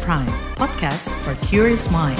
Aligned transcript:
Prime, 0.00 0.32
podcast 0.56 1.12
for 1.20 1.36
curious 1.44 1.92
mind. 1.92 2.16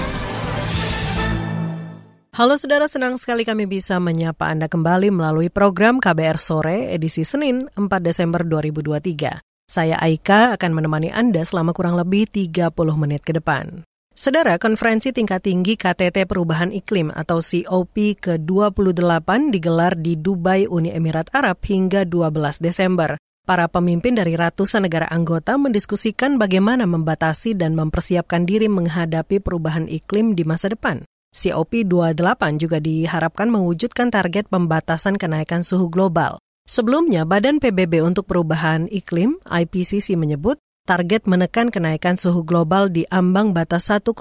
Halo 2.36 2.60
saudara, 2.60 2.84
senang 2.84 3.16
sekali 3.16 3.48
kami 3.48 3.64
bisa 3.64 3.96
menyapa 3.96 4.52
Anda 4.52 4.68
kembali 4.68 5.08
melalui 5.08 5.48
program 5.48 5.96
KBR 5.96 6.36
Sore 6.36 6.92
edisi 6.92 7.24
Senin 7.24 7.72
4 7.72 7.88
Desember 8.04 8.44
2023. 8.44 9.40
Saya 9.72 9.96
Aika 10.04 10.52
akan 10.52 10.70
menemani 10.76 11.16
Anda 11.16 11.48
selama 11.48 11.72
kurang 11.72 11.96
lebih 11.96 12.28
30 12.28 12.76
menit 13.00 13.24
ke 13.24 13.32
depan. 13.32 13.88
Saudara, 14.12 14.60
konferensi 14.60 15.08
tingkat 15.08 15.48
tinggi 15.48 15.72
KTT 15.80 16.28
Perubahan 16.28 16.76
Iklim 16.76 17.08
atau 17.08 17.40
COP 17.40 17.96
ke-28 18.20 19.48
digelar 19.48 19.96
di 19.96 20.20
Dubai, 20.20 20.68
Uni 20.68 20.92
Emirat 20.92 21.32
Arab 21.32 21.64
hingga 21.64 22.04
12 22.04 22.60
Desember. 22.60 23.16
Para 23.42 23.66
pemimpin 23.66 24.14
dari 24.14 24.38
ratusan 24.38 24.86
negara 24.86 25.10
anggota 25.10 25.58
mendiskusikan 25.58 26.38
bagaimana 26.38 26.86
membatasi 26.86 27.58
dan 27.58 27.74
mempersiapkan 27.74 28.46
diri 28.46 28.70
menghadapi 28.70 29.42
perubahan 29.42 29.90
iklim 29.90 30.38
di 30.38 30.46
masa 30.46 30.70
depan. 30.70 31.02
COP28 31.34 32.42
juga 32.62 32.78
diharapkan 32.78 33.50
mewujudkan 33.50 34.14
target 34.14 34.46
pembatasan 34.46 35.18
kenaikan 35.18 35.66
suhu 35.66 35.90
global. 35.90 36.38
Sebelumnya, 36.70 37.26
Badan 37.26 37.58
PBB 37.58 38.06
untuk 38.06 38.30
Perubahan 38.30 38.86
Iklim 38.86 39.42
IPCC 39.42 40.14
menyebut 40.14 40.62
target 40.86 41.26
menekan 41.26 41.74
kenaikan 41.74 42.14
suhu 42.14 42.46
global 42.46 42.94
di 42.94 43.02
ambang 43.10 43.50
batas 43.50 43.90
1,5 43.90 44.14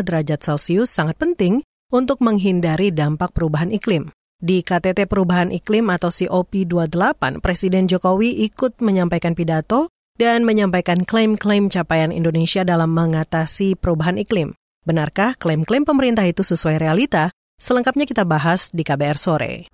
derajat 0.00 0.40
Celcius 0.40 0.88
sangat 0.88 1.20
penting 1.20 1.60
untuk 1.92 2.24
menghindari 2.24 2.88
dampak 2.88 3.36
perubahan 3.36 3.68
iklim. 3.68 4.08
Di 4.42 4.66
KTT 4.66 5.06
Perubahan 5.06 5.54
Iklim 5.54 5.86
atau 5.86 6.10
COP28, 6.10 7.38
Presiden 7.38 7.86
Jokowi 7.86 8.42
ikut 8.42 8.82
menyampaikan 8.82 9.38
pidato 9.38 9.86
dan 10.18 10.42
menyampaikan 10.42 11.06
klaim-klaim 11.06 11.70
capaian 11.70 12.10
Indonesia 12.10 12.66
dalam 12.66 12.90
mengatasi 12.90 13.78
perubahan 13.78 14.18
iklim. 14.18 14.50
Benarkah 14.82 15.38
klaim-klaim 15.38 15.86
pemerintah 15.86 16.26
itu 16.26 16.42
sesuai 16.42 16.82
realita? 16.82 17.30
Selengkapnya 17.54 18.02
kita 18.02 18.26
bahas 18.26 18.74
di 18.74 18.82
KBR 18.82 19.14
sore. 19.14 19.70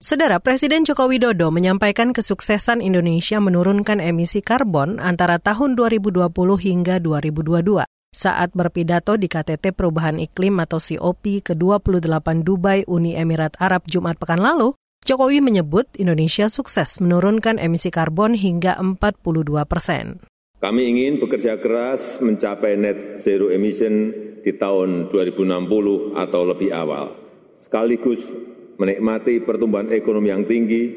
Saudara 0.00 0.40
Presiden 0.40 0.88
Joko 0.88 1.04
Widodo 1.04 1.52
menyampaikan 1.52 2.16
kesuksesan 2.16 2.80
Indonesia 2.80 3.44
menurunkan 3.44 4.00
emisi 4.00 4.40
karbon 4.40 5.04
antara 5.04 5.36
tahun 5.36 5.76
2020 5.76 6.32
hingga 6.56 6.96
2022. 6.96 7.84
Saat 8.08 8.56
berpidato 8.56 9.20
di 9.20 9.28
KTT 9.28 9.76
Perubahan 9.76 10.16
Iklim 10.16 10.56
atau 10.64 10.80
COP 10.80 11.44
ke-28 11.44 12.40
Dubai 12.40 12.80
Uni 12.88 13.12
Emirat 13.12 13.60
Arab 13.60 13.84
Jumat 13.84 14.16
pekan 14.16 14.40
lalu, 14.40 14.72
Jokowi 15.04 15.44
menyebut 15.44 15.84
Indonesia 16.00 16.48
sukses 16.48 17.04
menurunkan 17.04 17.60
emisi 17.60 17.92
karbon 17.92 18.32
hingga 18.32 18.80
42 18.80 19.44
persen. 19.68 20.24
Kami 20.56 20.82
ingin 20.88 21.20
bekerja 21.20 21.60
keras 21.60 22.24
mencapai 22.24 22.80
net 22.80 23.20
zero 23.20 23.52
emission 23.52 24.10
di 24.40 24.56
tahun 24.56 25.12
2060 25.12 26.16
atau 26.16 26.42
lebih 26.48 26.72
awal, 26.72 27.12
sekaligus 27.52 28.32
menikmati 28.80 29.44
pertumbuhan 29.44 29.92
ekonomi 29.92 30.32
yang 30.32 30.48
tinggi, 30.48 30.96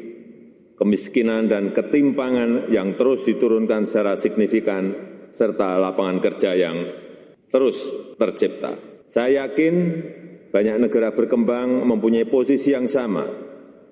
kemiskinan 0.80 1.46
dan 1.46 1.76
ketimpangan 1.76 2.72
yang 2.72 2.96
terus 2.96 3.28
diturunkan 3.28 3.84
secara 3.84 4.16
signifikan, 4.16 4.96
serta 5.30 5.76
lapangan 5.76 6.18
kerja 6.20 6.56
yang 6.56 7.01
terus 7.52 7.76
tercipta. 8.16 8.74
Saya 9.06 9.46
yakin 9.46 9.74
banyak 10.48 10.76
negara 10.88 11.12
berkembang 11.12 11.84
mempunyai 11.84 12.24
posisi 12.24 12.72
yang 12.72 12.88
sama 12.88 13.28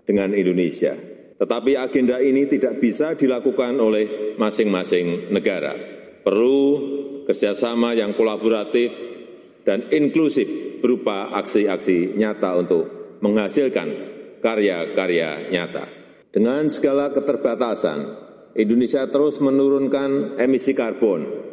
dengan 0.09 0.33
Indonesia. 0.33 0.97
Tetapi 1.41 1.73
agenda 1.77 2.21
ini 2.21 2.45
tidak 2.49 2.81
bisa 2.81 3.17
dilakukan 3.17 3.81
oleh 3.81 4.37
masing-masing 4.37 5.33
negara. 5.33 5.73
Perlu 6.21 6.61
kerjasama 7.25 7.97
yang 7.97 8.13
kolaboratif 8.13 8.93
dan 9.65 9.89
inklusif 9.89 10.49
berupa 10.85 11.33
aksi-aksi 11.37 12.17
nyata 12.17 12.61
untuk 12.61 12.85
menghasilkan 13.25 13.89
karya-karya 14.45 15.53
nyata. 15.53 15.85
Dengan 16.29 16.69
segala 16.69 17.09
keterbatasan, 17.13 17.99
Indonesia 18.57 19.09
terus 19.09 19.41
menurunkan 19.41 20.41
emisi 20.41 20.77
karbon. 20.77 21.50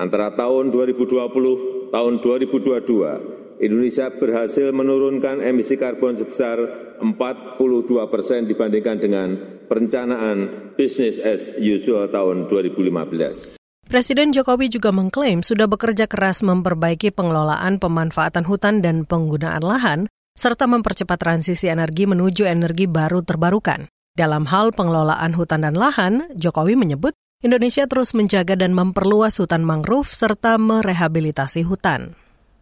Antara 0.00 0.32
tahun 0.32 0.72
2020 0.72 1.92
tahun 1.92 2.12
2022 2.24 3.60
Indonesia 3.60 4.08
berhasil 4.08 4.72
menurunkan 4.72 5.44
emisi 5.44 5.76
karbon 5.76 6.16
sebesar 6.16 6.56
42 7.04 7.60
persen 8.08 8.48
dibandingkan 8.48 8.96
dengan 8.96 9.36
perencanaan 9.68 10.72
bisnis 10.72 11.20
as 11.20 11.52
usual 11.60 12.08
tahun 12.08 12.48
2015. 12.48 13.60
Presiden 13.92 14.32
Jokowi 14.32 14.72
juga 14.72 14.88
mengklaim 14.88 15.44
sudah 15.44 15.68
bekerja 15.68 16.08
keras 16.08 16.40
memperbaiki 16.40 17.12
pengelolaan 17.12 17.76
pemanfaatan 17.76 18.48
hutan 18.48 18.80
dan 18.80 19.04
penggunaan 19.04 19.60
lahan, 19.60 20.08
serta 20.32 20.64
mempercepat 20.64 21.20
transisi 21.20 21.68
energi 21.68 22.08
menuju 22.08 22.48
energi 22.48 22.88
baru 22.88 23.20
terbarukan. 23.20 23.84
Dalam 24.16 24.48
hal 24.48 24.72
pengelolaan 24.72 25.36
hutan 25.36 25.60
dan 25.60 25.76
lahan, 25.76 26.32
Jokowi 26.40 26.80
menyebut 26.80 27.12
Indonesia 27.40 27.88
terus 27.88 28.12
menjaga 28.12 28.52
dan 28.52 28.76
memperluas 28.76 29.40
hutan 29.40 29.64
mangrove 29.64 30.12
serta 30.12 30.60
merehabilitasi 30.60 31.64
hutan. 31.64 32.12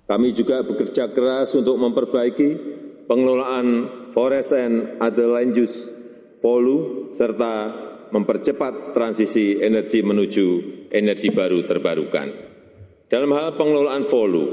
Kami 0.06 0.30
juga 0.30 0.62
bekerja 0.62 1.10
keras 1.10 1.50
untuk 1.58 1.82
memperbaiki 1.82 2.50
pengelolaan 3.10 3.90
forest 4.14 4.54
and 4.54 5.02
other 5.02 5.34
land 5.34 5.58
use 5.58 5.90
polu 6.38 7.10
serta 7.10 7.74
mempercepat 8.14 8.94
transisi 8.94 9.58
energi 9.58 10.06
menuju 10.06 10.46
energi 10.94 11.34
baru 11.34 11.66
terbarukan. 11.66 12.28
Dalam 13.10 13.34
hal 13.34 13.58
pengelolaan 13.58 14.06
polu, 14.06 14.46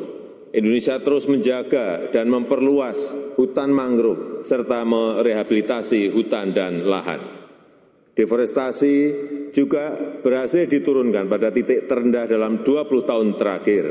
Indonesia 0.58 0.98
terus 1.06 1.30
menjaga 1.30 2.10
dan 2.10 2.34
memperluas 2.34 3.14
hutan 3.38 3.70
mangrove 3.70 4.42
serta 4.42 4.82
merehabilitasi 4.90 6.10
hutan 6.10 6.50
dan 6.50 6.82
lahan. 6.82 7.45
Deforestasi 8.16 8.96
juga 9.52 10.16
berhasil 10.24 10.64
diturunkan 10.72 11.28
pada 11.28 11.52
titik 11.52 11.92
terendah 11.92 12.24
dalam 12.32 12.64
20 12.64 13.04
tahun 13.04 13.36
terakhir 13.36 13.86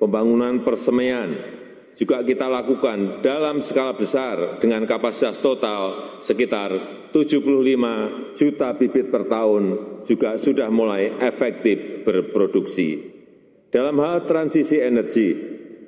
pembangunan 0.00 0.64
persemaian 0.64 1.60
juga 2.00 2.24
kita 2.24 2.48
lakukan 2.48 3.20
dalam 3.20 3.60
skala 3.60 3.92
besar 3.92 4.56
dengan 4.56 4.88
kapasitas 4.88 5.36
total 5.44 6.16
sekitar 6.24 6.72
75 7.12 8.32
juta 8.32 8.68
bibit 8.78 9.12
per 9.12 9.28
tahun 9.28 9.64
juga 10.06 10.40
sudah 10.40 10.72
mulai 10.72 11.12
efektif 11.20 12.06
berproduksi. 12.06 13.20
Dalam 13.68 14.00
hal 14.00 14.24
transisi 14.24 14.80
energi, 14.80 15.36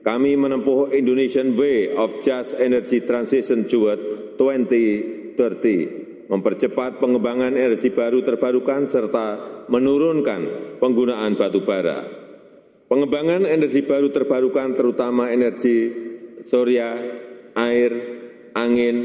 kami 0.02 0.34
menempuh 0.34 0.90
Indonesian 0.92 1.54
Way 1.54 1.94
of 1.94 2.20
Just 2.20 2.58
Energy 2.58 3.06
Transition 3.06 3.64
toward 3.70 4.34
2030, 4.36 6.01
mempercepat 6.32 6.96
pengembangan 6.96 7.52
energi 7.52 7.92
baru 7.92 8.24
terbarukan 8.24 8.88
serta 8.88 9.26
menurunkan 9.68 10.40
penggunaan 10.80 11.36
batu 11.36 11.60
bara 11.60 12.22
Pengembangan 12.92 13.48
energi 13.48 13.88
baru 13.88 14.12
terbarukan 14.12 14.76
terutama 14.76 15.32
energi 15.32 15.88
surya, 16.44 16.92
air, 17.56 17.92
angin, 18.52 18.96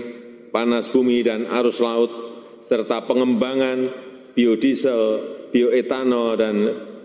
panas 0.51 0.91
bumi 0.91 1.23
dan 1.23 1.47
arus 1.47 1.79
laut, 1.79 2.11
serta 2.67 3.07
pengembangan 3.07 3.87
biodiesel, 4.35 5.01
bioetanol, 5.55 6.35
dan 6.35 6.55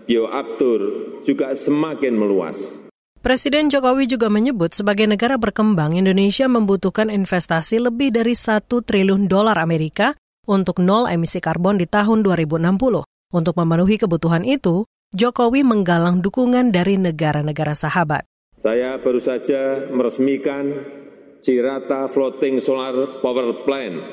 bioaktur 0.03 0.79
juga 1.23 1.55
semakin 1.55 2.19
meluas. 2.19 2.82
Presiden 3.23 3.71
Jokowi 3.71 4.03
juga 4.11 4.27
menyebut 4.27 4.75
sebagai 4.75 5.07
negara 5.07 5.39
berkembang, 5.39 5.95
Indonesia 5.95 6.43
membutuhkan 6.51 7.07
investasi 7.07 7.79
lebih 7.79 8.11
dari 8.11 8.35
satu 8.35 8.83
triliun 8.83 9.31
dolar 9.31 9.55
Amerika 9.63 10.11
untuk 10.43 10.83
nol 10.83 11.07
emisi 11.07 11.39
karbon 11.39 11.79
di 11.79 11.87
tahun 11.87 12.19
2060. 12.19 13.07
Untuk 13.07 13.55
memenuhi 13.55 13.95
kebutuhan 13.95 14.43
itu, 14.43 14.83
Jokowi 15.15 15.63
menggalang 15.63 16.19
dukungan 16.19 16.75
dari 16.75 16.99
negara-negara 16.99 17.71
sahabat. 17.71 18.27
Saya 18.59 18.99
baru 18.99 19.23
saja 19.23 19.87
meresmikan 19.87 20.83
Cirata 21.39 22.11
Floating 22.11 22.59
Solar 22.59 23.23
Power 23.23 23.63
Plant 23.63 24.03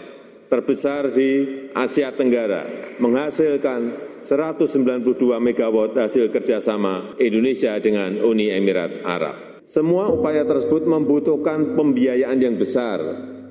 terbesar 0.47 1.11
di 1.11 1.31
Asia 1.75 2.15
Tenggara, 2.15 2.95
menghasilkan 3.03 4.10
192 4.21 5.17
megawatt 5.41 5.97
hasil 5.97 6.29
kerjasama 6.29 7.17
Indonesia 7.17 7.73
dengan 7.81 8.21
Uni 8.21 8.53
Emirat 8.53 9.01
Arab. 9.01 9.65
Semua 9.65 10.09
upaya 10.13 10.45
tersebut 10.45 10.85
membutuhkan 10.85 11.77
pembiayaan 11.77 12.37
yang 12.41 12.57
besar. 12.57 13.01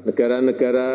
Negara-negara 0.06 0.90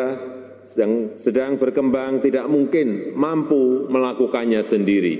yang 0.75 1.15
sedang 1.15 1.59
berkembang 1.59 2.23
tidak 2.23 2.47
mungkin 2.47 3.15
mampu 3.15 3.87
melakukannya 3.91 4.63
sendiri. 4.63 5.15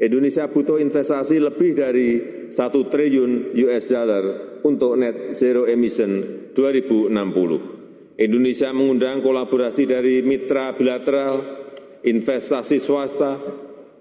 Indonesia 0.00 0.48
butuh 0.48 0.80
investasi 0.80 1.40
lebih 1.40 1.76
dari 1.76 2.10
satu 2.52 2.88
triliun 2.88 3.56
US 3.56 3.84
dollar 3.88 4.24
untuk 4.64 5.00
net 5.00 5.32
zero 5.32 5.64
emission 5.64 6.22
2060. 6.52 8.20
Indonesia 8.20 8.68
mengundang 8.70 9.24
kolaborasi 9.24 9.88
dari 9.88 10.20
mitra 10.20 10.76
bilateral 10.76 11.61
investasi 12.02 12.82
swasta, 12.82 13.38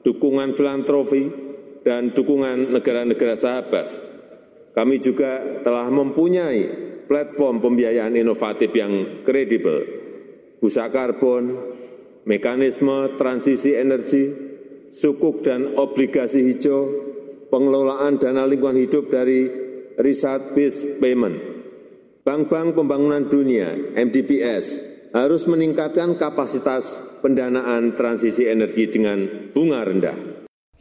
dukungan 0.02 0.58
filantropi, 0.58 1.24
dan 1.82 2.14
dukungan 2.14 2.74
negara-negara 2.74 3.34
sahabat. 3.38 3.88
Kami 4.72 4.96
juga 5.02 5.62
telah 5.66 5.90
mempunyai 5.90 6.62
platform 7.10 7.60
pembiayaan 7.60 8.16
inovatif 8.16 8.72
yang 8.72 9.26
kredibel, 9.28 9.84
busa 10.64 10.88
karbon, 10.88 11.58
mekanisme 12.24 13.18
transisi 13.20 13.76
energi, 13.76 14.32
sukuk 14.94 15.44
dan 15.44 15.76
obligasi 15.76 16.46
hijau, 16.48 16.88
pengelolaan 17.52 18.16
dana 18.16 18.48
lingkungan 18.48 18.80
hidup 18.80 19.12
dari 19.12 19.50
Research 20.00 20.56
Based 20.56 21.04
Payment. 21.04 21.38
Bank-bank 22.22 22.78
pembangunan 22.78 23.28
dunia, 23.28 23.98
MDBS, 23.98 24.91
harus 25.12 25.44
meningkatkan 25.48 26.16
kapasitas 26.16 27.04
pendanaan 27.20 27.96
transisi 28.00 28.48
energi 28.48 28.88
dengan 28.88 29.52
bunga 29.52 29.84
rendah. 29.84 30.18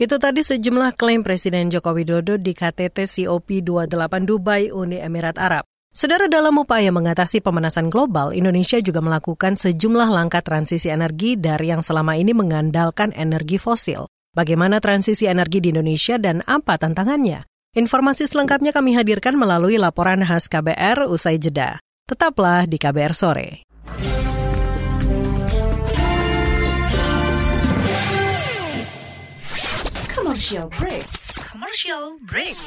Itu 0.01 0.17
tadi 0.17 0.41
sejumlah 0.41 0.97
klaim 0.97 1.21
Presiden 1.21 1.69
Joko 1.69 1.93
Widodo 1.93 2.41
di 2.41 2.57
KTT 2.57 3.05
COP28 3.05 4.15
Dubai, 4.25 4.73
Uni 4.73 4.97
Emirat 4.97 5.37
Arab. 5.37 5.69
Saudara 5.91 6.31
dalam 6.31 6.57
upaya 6.57 6.89
mengatasi 6.89 7.43
pemanasan 7.45 7.91
global, 7.91 8.31
Indonesia 8.33 8.79
juga 8.81 9.03
melakukan 9.05 9.59
sejumlah 9.59 10.09
langkah 10.09 10.41
transisi 10.41 10.89
energi 10.89 11.37
dari 11.37 11.75
yang 11.75 11.83
selama 11.83 12.17
ini 12.17 12.33
mengandalkan 12.33 13.13
energi 13.13 13.59
fosil. 13.59 14.07
Bagaimana 14.33 14.79
transisi 14.79 15.27
energi 15.27 15.59
di 15.59 15.75
Indonesia 15.75 16.15
dan 16.17 16.47
apa 16.47 16.79
tantangannya? 16.79 17.45
Informasi 17.75 18.31
selengkapnya 18.31 18.71
kami 18.71 18.95
hadirkan 18.95 19.35
melalui 19.35 19.77
laporan 19.77 20.23
khas 20.23 20.47
KBR 20.47 21.11
usai 21.11 21.43
jeda. 21.43 21.83
Tetaplah 22.07 22.71
di 22.71 22.79
KBR 22.79 23.13
sore. 23.13 23.70
Commercial 30.51 30.83
break. 30.83 31.07
Commercial 31.47 32.05
break. 32.27 32.59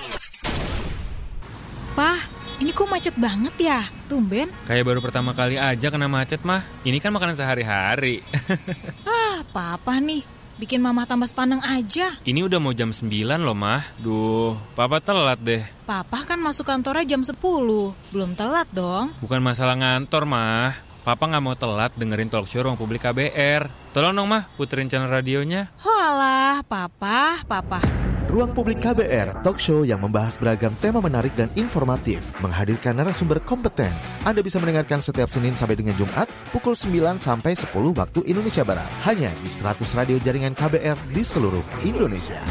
Pah, 2.00 2.16
ini 2.64 2.72
kok 2.72 2.88
macet 2.88 3.12
banget 3.20 3.52
ya? 3.60 3.84
Tumben. 4.08 4.48
Kayak 4.64 4.88
baru 4.88 5.04
pertama 5.04 5.36
kali 5.36 5.60
aja 5.60 5.92
kena 5.92 6.08
macet 6.08 6.40
mah. 6.48 6.64
Ini 6.88 7.04
kan 7.04 7.12
makanan 7.12 7.36
sehari-hari. 7.36 8.24
ah, 9.04 9.44
papa 9.52 10.00
nih. 10.00 10.24
Bikin 10.64 10.80
mama 10.80 11.04
tambah 11.04 11.28
sepaneng 11.28 11.60
aja. 11.60 12.16
Ini 12.24 12.48
udah 12.48 12.64
mau 12.64 12.72
jam 12.72 12.96
9 12.96 13.04
loh, 13.44 13.52
mah. 13.52 13.84
Duh, 14.00 14.56
papa 14.80 15.04
telat 15.04 15.44
deh. 15.44 15.68
Papa 15.84 16.24
kan 16.24 16.40
masuk 16.40 16.64
kantornya 16.64 17.04
jam 17.04 17.20
10. 17.20 17.36
Belum 18.16 18.32
telat 18.32 18.72
dong. 18.72 19.12
Bukan 19.20 19.44
masalah 19.44 19.76
ngantor, 19.76 20.24
mah. 20.24 20.72
Papa 21.04 21.28
nggak 21.28 21.44
mau 21.44 21.52
telat 21.52 21.92
dengerin 22.00 22.32
talk 22.32 22.48
show 22.48 22.64
ruang 22.64 22.80
publik 22.80 23.04
KBR. 23.04 23.68
Tolong 23.92 24.16
dong 24.16 24.32
mah 24.32 24.48
puterin 24.56 24.88
channel 24.88 25.12
radionya. 25.12 25.68
Hoalah, 25.84 26.64
papa, 26.64 27.44
papa. 27.44 27.84
Ruang 28.32 28.50
Publik 28.50 28.82
KBR, 28.82 29.46
talk 29.46 29.62
show 29.62 29.86
yang 29.86 30.02
membahas 30.02 30.42
beragam 30.42 30.74
tema 30.82 30.98
menarik 30.98 31.38
dan 31.38 31.54
informatif, 31.54 32.34
menghadirkan 32.42 32.98
narasumber 32.98 33.38
kompeten. 33.44 33.94
Anda 34.26 34.42
bisa 34.42 34.58
mendengarkan 34.58 35.06
setiap 35.06 35.30
Senin 35.30 35.54
sampai 35.54 35.78
dengan 35.78 35.94
Jumat, 35.94 36.26
pukul 36.50 36.74
9 36.74 37.22
sampai 37.22 37.54
10 37.54 37.70
waktu 37.94 38.26
Indonesia 38.26 38.66
Barat. 38.66 38.90
Hanya 39.06 39.30
di 39.38 39.50
100 39.54 39.86
radio 39.94 40.18
jaringan 40.18 40.58
KBR 40.58 40.98
di 41.14 41.22
seluruh 41.22 41.62
Indonesia. 41.86 42.42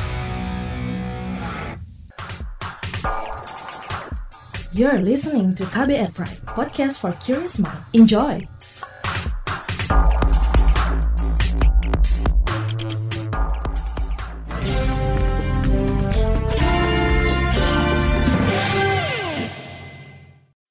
You're 4.72 5.04
listening 5.04 5.52
to 5.60 5.68
KBR 5.68 6.16
Pride, 6.16 6.40
podcast 6.48 7.04
for 7.04 7.12
curious 7.20 7.60
mind. 7.60 7.76
Enjoy! 7.92 8.40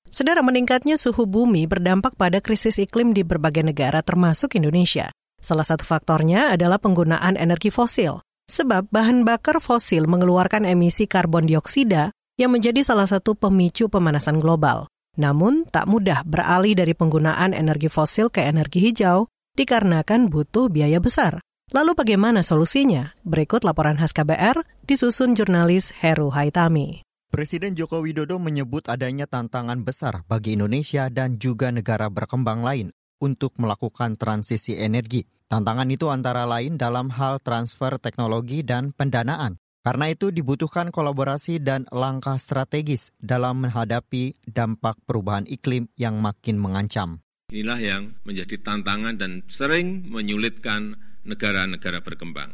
Saudara 0.09 0.41
meningkatnya 0.41 0.97
suhu 0.97 1.29
bumi 1.29 1.69
berdampak 1.69 2.17
pada 2.17 2.41
krisis 2.41 2.81
iklim 2.81 3.13
di 3.13 3.21
berbagai 3.21 3.61
negara 3.61 4.01
termasuk 4.01 4.57
Indonesia. 4.57 5.13
Salah 5.45 5.69
satu 5.69 5.85
faktornya 5.85 6.49
adalah 6.57 6.81
penggunaan 6.81 7.37
energi 7.37 7.69
fosil. 7.69 8.25
Sebab 8.49 8.89
bahan 8.89 9.21
bakar 9.29 9.61
fosil 9.61 10.09
mengeluarkan 10.09 10.65
emisi 10.65 11.05
karbon 11.05 11.45
dioksida 11.45 12.09
yang 12.39 12.53
menjadi 12.53 12.83
salah 12.85 13.07
satu 13.07 13.33
pemicu 13.33 13.87
pemanasan 13.91 14.39
global. 14.39 14.91
Namun, 15.19 15.67
tak 15.67 15.91
mudah 15.91 16.23
beralih 16.23 16.75
dari 16.75 16.95
penggunaan 16.95 17.51
energi 17.51 17.91
fosil 17.91 18.31
ke 18.31 18.47
energi 18.47 18.79
hijau 18.79 19.27
dikarenakan 19.59 20.31
butuh 20.31 20.71
biaya 20.71 21.03
besar. 21.03 21.43
Lalu 21.71 21.95
bagaimana 21.95 22.43
solusinya? 22.43 23.15
Berikut 23.23 23.63
laporan 23.63 23.95
khas 23.95 24.11
KBR 24.11 24.63
disusun 24.83 25.35
jurnalis 25.39 25.95
Heru 25.95 26.31
Haitami. 26.31 27.03
Presiden 27.31 27.79
Joko 27.79 28.03
Widodo 28.03 28.43
menyebut 28.43 28.91
adanya 28.91 29.23
tantangan 29.23 29.79
besar 29.87 30.27
bagi 30.27 30.59
Indonesia 30.59 31.07
dan 31.07 31.39
juga 31.39 31.71
negara 31.71 32.11
berkembang 32.11 32.59
lain 32.59 32.91
untuk 33.23 33.55
melakukan 33.55 34.19
transisi 34.19 34.75
energi. 34.75 35.23
Tantangan 35.47 35.87
itu 35.87 36.11
antara 36.11 36.43
lain 36.43 36.75
dalam 36.75 37.07
hal 37.07 37.39
transfer 37.39 37.95
teknologi 38.03 38.67
dan 38.67 38.91
pendanaan. 38.91 39.55
Karena 39.81 40.13
itu 40.13 40.29
dibutuhkan 40.29 40.93
kolaborasi 40.93 41.57
dan 41.57 41.89
langkah 41.89 42.37
strategis 42.37 43.09
dalam 43.17 43.65
menghadapi 43.65 44.37
dampak 44.45 45.01
perubahan 45.09 45.49
iklim 45.49 45.89
yang 45.97 46.21
makin 46.21 46.61
mengancam. 46.61 47.25
Inilah 47.49 47.81
yang 47.81 48.13
menjadi 48.21 48.61
tantangan 48.61 49.17
dan 49.17 49.41
sering 49.49 50.05
menyulitkan 50.05 51.01
negara-negara 51.25 52.05
berkembang. 52.05 52.53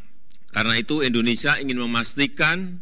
Karena 0.56 0.80
itu 0.80 1.04
Indonesia 1.04 1.60
ingin 1.60 1.84
memastikan 1.84 2.80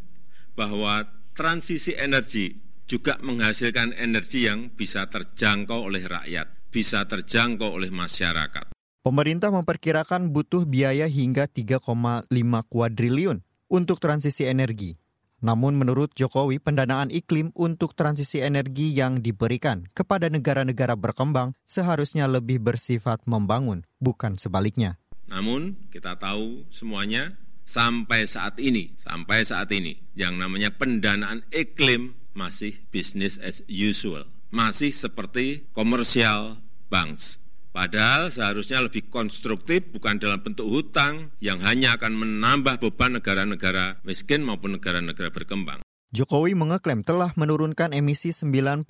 bahwa 0.54 1.10
transisi 1.34 1.98
energi 1.98 2.54
juga 2.86 3.18
menghasilkan 3.26 3.98
energi 3.98 4.46
yang 4.46 4.70
bisa 4.70 5.10
terjangkau 5.10 5.90
oleh 5.90 6.06
rakyat, 6.06 6.70
bisa 6.70 7.02
terjangkau 7.10 7.82
oleh 7.82 7.90
masyarakat. 7.90 8.78
Pemerintah 9.02 9.50
memperkirakan 9.50 10.30
butuh 10.30 10.70
biaya 10.70 11.10
hingga 11.10 11.50
3,5 11.50 12.30
kuadriliun 12.70 13.42
untuk 13.76 14.00
transisi 14.00 14.48
energi. 14.48 14.96
Namun 15.44 15.76
menurut 15.76 16.16
Jokowi, 16.16 16.64
pendanaan 16.64 17.12
iklim 17.12 17.52
untuk 17.60 17.94
transisi 17.94 18.40
energi 18.40 18.96
yang 18.96 19.20
diberikan 19.20 19.84
kepada 19.92 20.32
negara-negara 20.32 20.96
berkembang 20.96 21.54
seharusnya 21.68 22.26
lebih 22.26 22.64
bersifat 22.64 23.20
membangun, 23.28 23.84
bukan 24.00 24.40
sebaliknya. 24.40 24.96
Namun 25.28 25.76
kita 25.92 26.16
tahu 26.16 26.64
semuanya 26.72 27.36
sampai 27.68 28.26
saat 28.26 28.58
ini, 28.64 28.96
sampai 29.04 29.44
saat 29.44 29.70
ini, 29.76 30.00
yang 30.16 30.40
namanya 30.40 30.72
pendanaan 30.72 31.44
iklim 31.52 32.16
masih 32.32 32.80
business 32.90 33.36
as 33.38 33.62
usual. 33.68 34.26
Masih 34.50 34.96
seperti 34.96 35.68
komersial 35.76 36.58
banks. 36.88 37.44
Padahal 37.76 38.32
seharusnya 38.32 38.80
lebih 38.80 39.12
konstruktif 39.12 39.84
bukan 39.92 40.16
dalam 40.16 40.40
bentuk 40.40 40.64
hutang 40.64 41.36
yang 41.44 41.60
hanya 41.60 42.00
akan 42.00 42.16
menambah 42.16 42.80
beban 42.80 43.20
negara-negara 43.20 44.00
miskin 44.08 44.48
maupun 44.48 44.80
negara-negara 44.80 45.28
berkembang. 45.28 45.84
Jokowi 46.16 46.56
mengeklaim 46.56 47.04
telah 47.04 47.36
menurunkan 47.36 47.92
emisi 47.92 48.32
91,5 48.32 48.88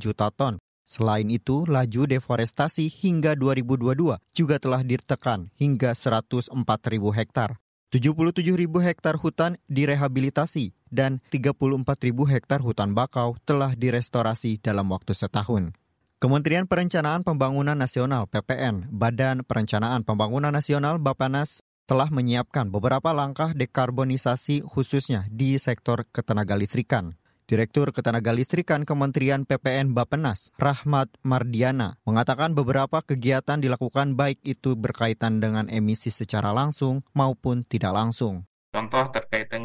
juta 0.00 0.32
ton 0.32 0.56
Selain 0.88 1.28
itu, 1.28 1.68
laju 1.68 2.08
deforestasi 2.08 2.88
hingga 2.88 3.36
2022 3.36 4.16
juga 4.32 4.56
telah 4.56 4.80
ditekan 4.80 5.52
hingga 5.60 5.92
104 5.92 6.48
ribu 6.88 7.12
hektar. 7.12 7.60
77 7.92 8.40
ribu 8.56 8.80
hektar 8.80 9.20
hutan 9.20 9.60
direhabilitasi 9.68 10.72
dan 10.88 11.20
34 11.28 11.84
ribu 12.08 12.24
hektar 12.24 12.64
hutan 12.64 12.96
bakau 12.96 13.36
telah 13.44 13.76
direstorasi 13.76 14.64
dalam 14.64 14.88
waktu 14.88 15.12
setahun. 15.12 15.76
Kementerian 16.18 16.66
Perencanaan 16.66 17.22
Pembangunan 17.22 17.78
Nasional 17.78 18.26
PPN, 18.26 18.90
Badan 18.90 19.46
Perencanaan 19.46 20.02
Pembangunan 20.02 20.50
Nasional 20.50 20.98
Bapanas 20.98 21.62
telah 21.86 22.10
menyiapkan 22.10 22.74
beberapa 22.74 23.14
langkah 23.14 23.54
dekarbonisasi 23.54 24.66
khususnya 24.66 25.30
di 25.30 25.54
sektor 25.62 26.02
ketenaga 26.10 26.58
listrikan. 26.58 27.14
Direktur 27.46 27.94
Ketenagalistrikan 27.94 28.82
Kementerian 28.82 29.46
PPN 29.46 29.94
Bapenas, 29.94 30.50
Rahmat 30.58 31.06
Mardiana, 31.22 32.02
mengatakan 32.02 32.50
beberapa 32.50 32.98
kegiatan 32.98 33.62
dilakukan 33.62 34.18
baik 34.18 34.42
itu 34.42 34.74
berkaitan 34.74 35.38
dengan 35.38 35.70
emisi 35.70 36.10
secara 36.10 36.50
langsung 36.50 37.06
maupun 37.14 37.62
tidak 37.62 37.94
langsung. 37.94 38.42
Contoh 38.74 39.14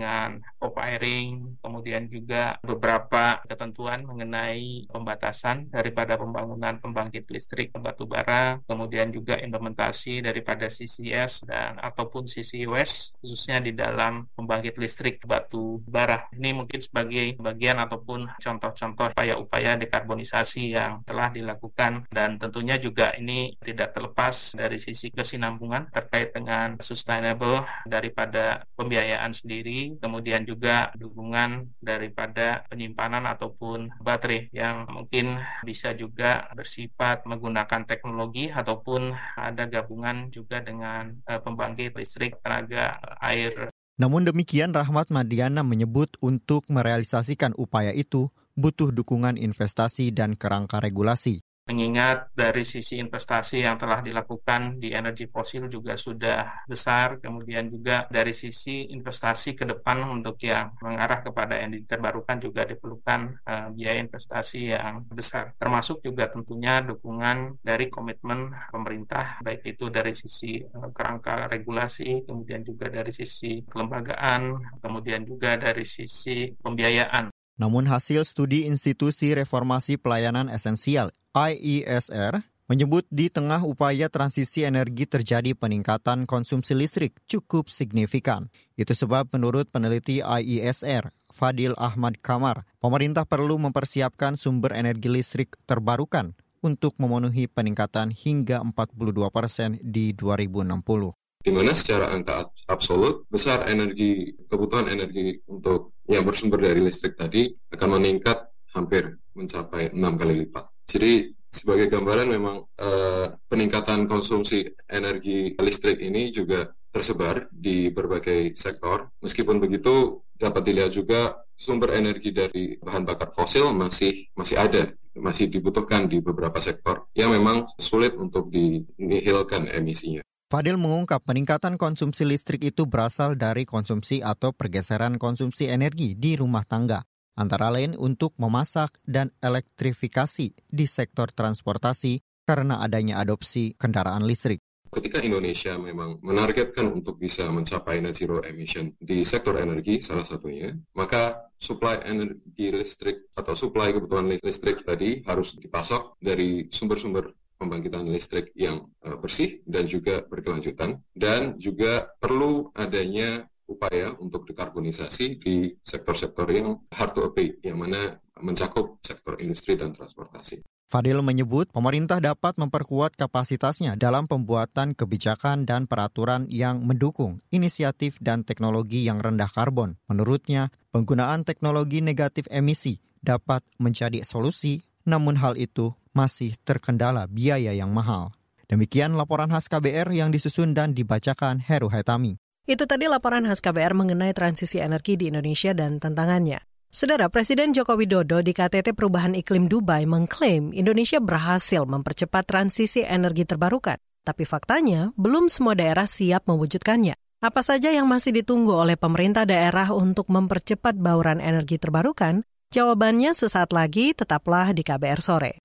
dengan 0.03 0.43
co-firing, 0.60 1.55
kemudian 1.63 2.12
juga 2.12 2.60
beberapa 2.60 3.39
ketentuan 3.48 4.03
mengenai 4.03 4.91
pembatasan 4.91 5.72
daripada 5.72 6.19
pembangunan 6.19 6.75
pembangkit 6.83 7.24
listrik 7.31 7.72
batu 7.79 8.03
bara, 8.03 8.60
kemudian 8.67 9.15
juga 9.15 9.39
implementasi 9.39 10.19
daripada 10.19 10.67
CCS 10.67 11.48
dan 11.48 11.79
ataupun 11.79 12.27
CCUS 12.27 13.15
khususnya 13.24 13.63
di 13.63 13.72
dalam 13.72 14.27
pembangkit 14.36 14.75
listrik 14.75 15.24
batu 15.24 15.79
bara. 15.88 16.27
Ini 16.36 16.51
mungkin 16.51 16.83
sebagai 16.83 17.39
bagian 17.39 17.79
ataupun 17.79 18.27
contoh-contoh 18.43 19.15
upaya-upaya 19.15 19.79
dekarbonisasi 19.79 20.75
yang 20.75 21.00
telah 21.07 21.31
dilakukan 21.31 22.12
dan 22.12 22.36
tentunya 22.36 22.75
juga 22.75 23.15
ini 23.15 23.55
tidak 23.63 23.95
terlepas 23.95 24.51
dari 24.60 24.75
sisi 24.83 25.07
kesinambungan 25.13 25.88
terkait 25.95 26.36
dengan 26.36 26.75
sustainable 26.83 27.63
daripada 27.88 28.67
pembiayaan 28.75 29.31
sendiri, 29.31 29.92
kemudian 30.00 30.47
juga 30.47 30.93
dukungan 30.95 31.69
daripada 31.81 32.63
penyimpanan 32.69 33.25
ataupun 33.29 33.89
baterai 34.00 34.50
yang 34.53 34.89
mungkin 34.89 35.41
bisa 35.62 35.93
juga 35.97 36.47
bersifat 36.53 37.25
menggunakan 37.27 37.85
teknologi 37.85 38.50
ataupun 38.53 39.13
ada 39.38 39.65
gabungan 39.67 40.29
juga 40.29 40.62
dengan 40.63 41.17
uh, 41.27 41.41
pembangkit 41.41 41.97
listrik 41.97 42.39
tenaga 42.41 42.97
air. 43.19 43.69
Namun 43.93 44.25
demikian 44.25 44.73
Rahmat 44.73 45.13
Madiana 45.13 45.62
menyebut 45.62 46.17
untuk 46.17 46.65
merealisasikan 46.65 47.53
upaya 47.53 47.93
itu 47.93 48.33
butuh 48.57 48.89
dukungan 48.89 49.38
investasi 49.38 50.09
dan 50.09 50.33
kerangka 50.33 50.81
regulasi. 50.81 51.45
Mengingat 51.63 52.27
dari 52.36 52.67
sisi 52.67 53.00
investasi 53.00 53.63
yang 53.63 53.79
telah 53.79 54.03
dilakukan 54.03 54.84
di 54.84 54.91
energi 54.91 55.32
fosil 55.32 55.72
juga 55.72 55.96
sudah 55.96 56.67
besar, 56.67 57.24
kemudian 57.24 57.72
juga 57.72 58.03
dari 58.12 58.36
sisi 58.36 58.91
investasi 58.91 59.55
ke 59.55 59.63
depan 59.63 60.03
untuk 60.12 60.36
yang 60.43 60.75
mengarah 60.84 61.24
kepada 61.24 61.55
energi 61.55 61.88
terbarukan 61.88 62.43
juga 62.43 62.67
diperlukan 62.67 63.48
uh, 63.48 63.67
biaya 63.72 64.03
investasi 64.03 64.75
yang 64.75 65.08
besar. 65.08 65.55
Termasuk 65.55 66.03
juga 66.03 66.27
tentunya 66.27 66.84
dukungan 66.84 67.63
dari 67.63 67.88
komitmen 67.88 68.51
pemerintah, 68.67 69.39
baik 69.39 69.63
itu 69.63 69.88
dari 69.88 70.12
sisi 70.12 70.60
uh, 70.60 70.91
kerangka 70.91 71.48
regulasi, 71.48 72.27
kemudian 72.27 72.67
juga 72.67 72.91
dari 72.91 73.15
sisi 73.15 73.63
kelembagaan, 73.72 74.60
kemudian 74.84 75.24
juga 75.24 75.55
dari 75.55 75.88
sisi 75.88 76.51
pembiayaan. 76.60 77.33
Namun 77.63 77.88
hasil 77.88 78.27
studi 78.27 78.67
Institusi 78.67 79.32
Reformasi 79.32 79.96
Pelayanan 79.96 80.51
Esensial 80.51 81.15
IESR 81.32 82.43
menyebut 82.67 83.08
di 83.08 83.32
tengah 83.32 83.63
upaya 83.63 84.12
transisi 84.12 84.67
energi 84.67 85.08
terjadi 85.08 85.55
peningkatan 85.55 86.27
konsumsi 86.27 86.75
listrik 86.75 87.24
cukup 87.24 87.72
signifikan. 87.72 88.51
Itu 88.75 88.91
sebab 88.91 89.32
menurut 89.32 89.72
peneliti 89.72 90.20
IESR, 90.20 91.15
Fadil 91.32 91.72
Ahmad 91.79 92.20
Kamar, 92.20 92.67
pemerintah 92.84 93.24
perlu 93.24 93.55
mempersiapkan 93.55 94.36
sumber 94.36 94.75
energi 94.75 95.08
listrik 95.08 95.55
terbarukan 95.63 96.36
untuk 96.60 97.00
memenuhi 97.00 97.48
peningkatan 97.48 98.12
hingga 98.12 98.60
42 98.60 99.32
persen 99.32 99.79
di 99.79 100.12
2060 100.12 101.23
di 101.43 101.51
mana 101.51 101.75
secara 101.75 102.07
angka 102.15 102.47
absolut 102.71 103.27
besar 103.27 103.67
energi 103.67 104.31
kebutuhan 104.47 104.88
energi 104.88 105.43
untuk 105.51 106.00
yang 106.07 106.23
bersumber 106.23 106.63
dari 106.63 106.79
listrik 106.79 107.19
tadi 107.19 107.51
akan 107.75 108.00
meningkat 108.00 108.47
hampir 108.71 109.19
mencapai 109.35 109.91
enam 109.91 110.15
kali 110.15 110.47
lipat. 110.47 110.71
Jadi 110.88 111.35
sebagai 111.53 111.91
gambaran 111.91 112.27
memang 112.31 112.57
eh, 112.79 113.27
peningkatan 113.51 114.07
konsumsi 114.07 114.65
energi 114.89 115.53
listrik 115.59 116.01
ini 116.01 116.31
juga 116.31 116.71
tersebar 116.93 117.50
di 117.51 117.89
berbagai 117.89 118.55
sektor. 118.57 119.09
Meskipun 119.19 119.59
begitu 119.59 120.23
dapat 120.38 120.62
dilihat 120.65 120.91
juga 120.95 121.43
sumber 121.53 121.93
energi 121.97 122.33
dari 122.33 122.77
bahan 122.81 123.05
bakar 123.05 123.29
fosil 123.35 123.69
masih 123.73 124.29
masih 124.33 124.57
ada, 124.57 124.89
masih 125.17 125.50
dibutuhkan 125.50 126.09
di 126.09 126.21
beberapa 126.21 126.57
sektor 126.57 127.09
yang 127.13 127.33
memang 127.33 127.69
sulit 127.77 128.17
untuk 128.17 128.50
dinihilkan 128.50 129.69
emisinya. 129.69 130.23
Fadil 130.53 130.77
mengungkap 130.77 131.25
peningkatan 131.25 131.81
konsumsi 131.81 132.29
listrik 132.29 132.62
itu 132.62 132.86
berasal 132.86 133.33
dari 133.33 133.65
konsumsi 133.65 134.22
atau 134.22 134.53
pergeseran 134.53 135.17
konsumsi 135.17 135.65
energi 135.65 136.13
di 136.13 136.38
rumah 136.38 136.62
tangga, 136.62 137.01
antara 137.33 137.74
lain 137.74 137.98
untuk 137.98 138.38
memasak 138.38 139.01
dan 139.01 139.33
elektrifikasi 139.41 140.53
di 140.53 140.86
sektor 140.86 141.33
transportasi 141.33 142.22
karena 142.45 142.86
adanya 142.86 143.17
adopsi 143.17 143.74
kendaraan 143.81 144.29
listrik. 144.29 144.62
Ketika 144.93 145.25
Indonesia 145.25 145.74
memang 145.74 146.22
menargetkan 146.22 146.86
untuk 146.86 147.17
bisa 147.17 147.50
mencapai 147.50 148.05
net 148.05 148.13
zero 148.13 148.45
emission 148.45 148.93
di 149.01 149.25
sektor 149.25 149.57
energi 149.57 150.05
salah 150.05 150.22
satunya, 150.22 150.69
maka 150.93 151.50
supply 151.57 152.05
energi 152.05 152.69
listrik 152.69 153.25
atau 153.33 153.57
supply 153.57 153.89
kebutuhan 153.89 154.29
listrik 154.38 154.86
tadi 154.86 155.25
harus 155.25 155.57
dipasok 155.57 156.22
dari 156.22 156.69
sumber-sumber 156.69 157.41
pembangkitan 157.63 158.03
listrik 158.12 158.51
yang 158.60 158.84
uh, 159.08 159.15
bersih 159.15 159.63
dan 159.63 159.88
juga 159.88 160.27
berkelanjutan 160.27 161.00
dan 161.15 161.55
juga 161.55 162.12
perlu 162.20 162.75
adanya 162.75 163.48
upaya 163.63 164.12
untuk 164.20 164.43
dekarbonisasi 164.43 165.39
di 165.39 165.72
sektor-sektor 165.79 166.46
yang 166.51 166.84
hard 166.91 167.15
to 167.15 167.24
abate 167.24 167.63
yang 167.63 167.79
mana 167.79 168.20
mencakup 168.43 169.00
sektor 169.00 169.39
industri 169.39 169.79
dan 169.79 169.96
transportasi. 169.96 170.62
Fadil 170.91 171.25
menyebut 171.25 171.74
pemerintah 171.74 172.22
dapat 172.22 172.53
memperkuat 172.62 173.17
kapasitasnya 173.17 173.98
dalam 173.98 174.29
pembuatan 174.29 174.93
kebijakan 174.93 175.65
dan 175.65 175.89
peraturan 175.89 176.46
yang 176.53 176.86
mendukung 176.86 177.41
inisiatif 177.50 178.22
dan 178.22 178.46
teknologi 178.46 179.01
yang 179.01 179.17
rendah 179.17 179.50
karbon. 179.50 179.98
Menurutnya, 180.05 180.70
penggunaan 180.93 181.50
teknologi 181.50 181.98
negatif 181.98 182.46
emisi 182.53 183.01
dapat 183.25 183.65
menjadi 183.82 184.22
solusi, 184.22 184.86
namun 185.01 185.41
hal 185.41 185.58
itu 185.58 185.98
masih 186.13 186.55
terkendala 186.62 187.25
biaya 187.27 187.74
yang 187.74 187.91
mahal. 187.91 188.32
Demikian 188.70 189.13
laporan 189.20 189.51
khas 189.51 189.67
KBR 189.67 190.10
yang 190.15 190.32
disusun 190.32 190.72
dan 190.72 190.96
dibacakan 190.96 191.60
Heru 191.60 191.91
Hetami. 191.91 192.39
Itu 192.63 192.88
tadi 192.88 193.12
laporan 193.12 193.43
khas 193.43 193.60
KBR 193.60 193.91
mengenai 193.91 194.32
transisi 194.32 194.79
energi 194.79 195.20
di 195.20 195.27
Indonesia 195.27 195.75
dan 195.75 196.00
tantangannya. 196.00 196.63
Saudara 196.93 197.25
Presiden 197.25 197.74
Joko 197.74 197.98
Widodo 197.98 198.46
di 198.46 198.53
KTT 198.53 198.93
Perubahan 198.93 199.34
Iklim 199.34 199.65
Dubai 199.65 200.05
mengklaim 200.05 200.70
Indonesia 200.77 201.17
berhasil 201.17 201.84
mempercepat 201.89 202.46
transisi 202.46 203.01
energi 203.01 203.50
terbarukan. 203.50 203.98
Tapi 204.24 204.46
faktanya, 204.46 205.10
belum 205.17 205.50
semua 205.50 205.74
daerah 205.74 206.05
siap 206.05 206.46
mewujudkannya. 206.48 207.17
Apa 207.43 207.65
saja 207.65 207.91
yang 207.91 208.08
masih 208.08 208.32
ditunggu 208.32 208.72
oleh 208.72 208.96
pemerintah 208.96 209.43
daerah 209.43 209.91
untuk 209.91 210.32
mempercepat 210.32 210.96
bauran 210.96 211.43
energi 211.43 211.75
terbarukan? 211.75 212.46
Jawabannya 212.72 213.36
sesaat 213.36 213.75
lagi, 213.75 214.15
tetaplah 214.15 214.72
di 214.72 214.86
KBR 214.86 215.20
Sore. 215.20 215.62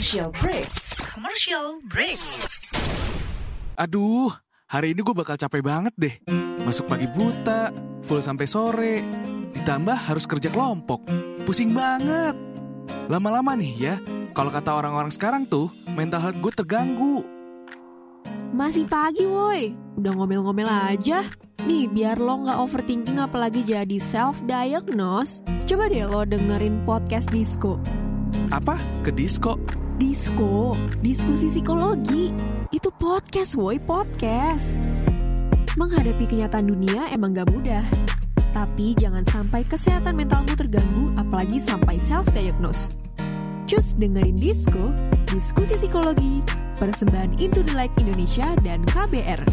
Commercial 0.00 0.30
break. 0.42 0.68
Commercial 1.02 1.66
break. 1.86 2.18
Aduh, 3.78 4.32
hari 4.66 4.92
ini 4.94 5.06
gue 5.06 5.14
bakal 5.14 5.38
capek 5.38 5.62
banget 5.62 5.94
deh. 5.94 6.14
Masuk 6.66 6.90
pagi 6.90 7.06
buta, 7.08 7.70
full 8.04 8.22
sampai 8.22 8.46
sore, 8.46 8.96
ditambah 9.54 9.94
harus 9.94 10.26
kerja 10.26 10.50
kelompok. 10.50 11.02
Pusing 11.46 11.72
banget. 11.72 12.34
Lama-lama 13.06 13.56
nih 13.58 13.74
ya, 13.78 13.94
kalau 14.34 14.50
kata 14.50 14.70
orang-orang 14.72 15.10
sekarang 15.10 15.42
tuh, 15.46 15.70
mental 15.94 16.22
health 16.22 16.38
gue 16.38 16.52
terganggu. 16.54 17.39
Masih 18.50 18.82
pagi 18.82 19.22
woi, 19.30 19.78
udah 19.94 20.10
ngomel-ngomel 20.18 20.66
aja. 20.66 21.22
Nih, 21.70 21.86
biar 21.86 22.18
lo 22.18 22.42
nggak 22.42 22.58
overthinking 22.58 23.22
apalagi 23.22 23.62
jadi 23.62 23.94
self-diagnose, 23.94 25.46
coba 25.70 25.86
deh 25.86 26.02
lo 26.02 26.26
dengerin 26.26 26.82
podcast 26.82 27.30
Disco. 27.30 27.78
Apa? 28.50 28.74
Ke 29.06 29.14
disco? 29.14 29.54
Disco, 30.02 30.74
diskusi 30.98 31.46
psikologi. 31.46 32.34
Itu 32.74 32.90
podcast 32.90 33.54
woi, 33.54 33.78
podcast. 33.78 34.82
Menghadapi 35.78 36.26
kenyataan 36.26 36.66
dunia 36.66 37.06
emang 37.14 37.38
gak 37.38 37.54
mudah. 37.54 37.86
Tapi 38.50 38.98
jangan 38.98 39.22
sampai 39.30 39.62
kesehatan 39.62 40.18
mentalmu 40.18 40.58
terganggu 40.58 41.14
apalagi 41.14 41.62
sampai 41.62 42.02
self-diagnose. 42.02 42.98
Cus 43.70 43.94
dengerin 43.94 44.34
Disco, 44.34 44.90
diskusi 45.30 45.78
psikologi, 45.78 46.42
persembahan 46.80 47.36
Into 47.36 47.60
the 47.60 47.76
Light 47.76 47.92
Indonesia 48.00 48.56
dan 48.64 48.80
KBR. 48.88 49.44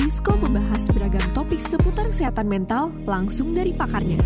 Disco 0.00 0.32
membahas 0.40 0.88
beragam 0.88 1.22
topik 1.36 1.60
seputar 1.60 2.08
kesehatan 2.08 2.48
mental 2.48 2.88
langsung 3.04 3.52
dari 3.52 3.76
pakarnya. 3.76 4.16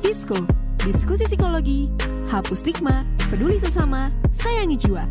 Disco, 0.00 0.40
diskusi 0.80 1.28
psikologi, 1.28 1.92
hapus 2.32 2.64
stigma, 2.64 3.04
peduli 3.28 3.60
sesama, 3.60 4.08
sayangi 4.32 4.80
jiwa. 4.80 5.04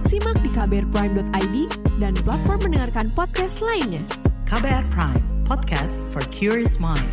Simak 0.00 0.40
di 0.40 0.48
kbrprime.id 0.48 1.56
dan 2.00 2.16
platform 2.24 2.60
mendengarkan 2.64 3.12
podcast 3.12 3.60
lainnya. 3.60 4.00
KBR 4.48 4.88
Prime, 4.88 5.22
podcast 5.44 6.08
for 6.08 6.24
curious 6.32 6.80
mind. 6.80 7.04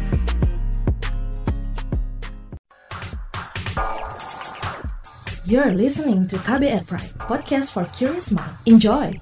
You're 5.45 5.77
listening 5.77 6.25
to 6.33 6.41
KBR 6.41 6.89
Pride, 6.89 7.13
podcast 7.21 7.69
for 7.69 7.85
curious 7.93 8.33
mind. 8.33 8.49
Enjoy! 8.65 9.13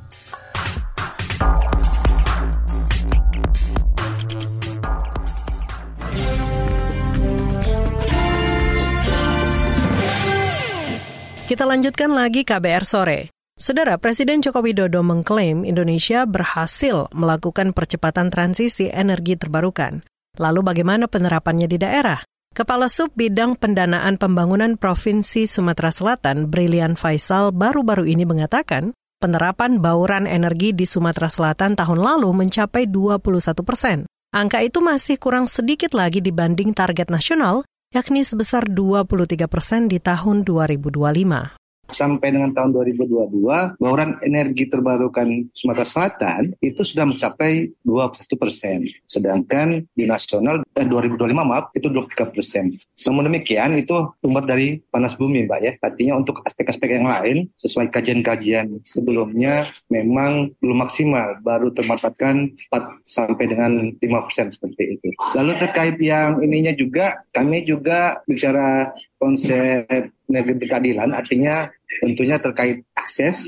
Kita 11.43 11.67
lanjutkan 11.67 12.15
lagi 12.15 12.47
KBR 12.47 12.87
sore. 12.87 13.27
Saudara 13.59 13.99
Presiden 13.99 14.39
Joko 14.39 14.63
Widodo 14.63 15.03
mengklaim 15.03 15.67
Indonesia 15.67 16.23
berhasil 16.23 17.11
melakukan 17.11 17.75
percepatan 17.75 18.31
transisi 18.31 18.87
energi 18.87 19.35
terbarukan. 19.35 20.07
Lalu 20.39 20.63
bagaimana 20.63 21.11
penerapannya 21.11 21.67
di 21.67 21.75
daerah? 21.83 22.23
Kepala 22.53 22.85
Sub 22.85 23.09
Bidang 23.17 23.57
Pendanaan 23.57 24.21
Pembangunan 24.21 24.77
Provinsi 24.77 25.49
Sumatera 25.49 25.89
Selatan, 25.89 26.53
Brilian 26.53 26.93
Faisal, 26.93 27.49
baru-baru 27.49 28.05
ini 28.05 28.29
mengatakan 28.29 28.93
penerapan 29.17 29.81
bauran 29.81 30.29
energi 30.29 30.69
di 30.69 30.85
Sumatera 30.85 31.33
Selatan 31.33 31.73
tahun 31.73 31.97
lalu 31.97 32.29
mencapai 32.29 32.85
21 32.85 33.57
persen. 33.65 34.05
Angka 34.29 34.61
itu 34.61 34.85
masih 34.85 35.17
kurang 35.17 35.49
sedikit 35.49 35.97
lagi 35.97 36.21
dibanding 36.21 36.77
target 36.77 37.09
nasional, 37.09 37.65
yakni 37.89 38.21
sebesar 38.21 38.69
23 38.69 39.49
persen 39.49 39.89
di 39.89 39.97
tahun 39.97 40.45
2025 40.45 41.62
sampai 41.91 42.31
dengan 42.31 42.55
tahun 42.55 42.71
2022 42.71 43.79
bauran 43.81 44.15
energi 44.23 44.71
terbarukan 44.71 45.51
Sumatera 45.51 45.83
Selatan 45.83 46.55
itu 46.63 46.81
sudah 46.81 47.03
mencapai 47.03 47.75
21 47.83 48.39
persen. 48.39 48.79
Sedangkan 49.03 49.83
di 49.91 50.07
nasional 50.07 50.63
eh, 50.63 50.87
2025 50.87 51.19
maaf 51.43 51.75
itu 51.75 51.91
23 51.91 52.33
persen. 52.33 52.65
Namun 53.07 53.27
demikian 53.27 53.75
itu 53.75 54.15
sumber 54.23 54.43
dari 54.47 54.79
panas 54.87 55.19
bumi 55.19 55.45
Mbak 55.45 55.59
ya. 55.59 55.71
Artinya 55.83 56.13
untuk 56.19 56.39
aspek-aspek 56.43 56.89
yang 56.99 57.07
lain 57.07 57.51
sesuai 57.59 57.91
kajian-kajian 57.91 58.79
sebelumnya 58.87 59.67
memang 59.91 60.55
belum 60.63 60.77
maksimal. 60.87 61.39
Baru 61.43 61.75
termanfaatkan 61.75 62.55
4 62.71 63.03
sampai 63.03 63.45
dengan 63.45 63.71
5 63.99 64.25
persen 64.25 64.47
seperti 64.49 64.97
itu. 64.99 65.07
Lalu 65.35 65.51
terkait 65.59 65.99
yang 65.99 66.39
ininya 66.39 66.71
juga 66.73 67.21
kami 67.35 67.67
juga 67.67 68.23
bicara 68.25 68.93
konsep 69.23 70.11
energi 70.27 70.67
keadilan 70.67 71.15
artinya 71.15 71.71
tentunya 72.03 72.35
terkait 72.43 72.83
akses, 72.99 73.47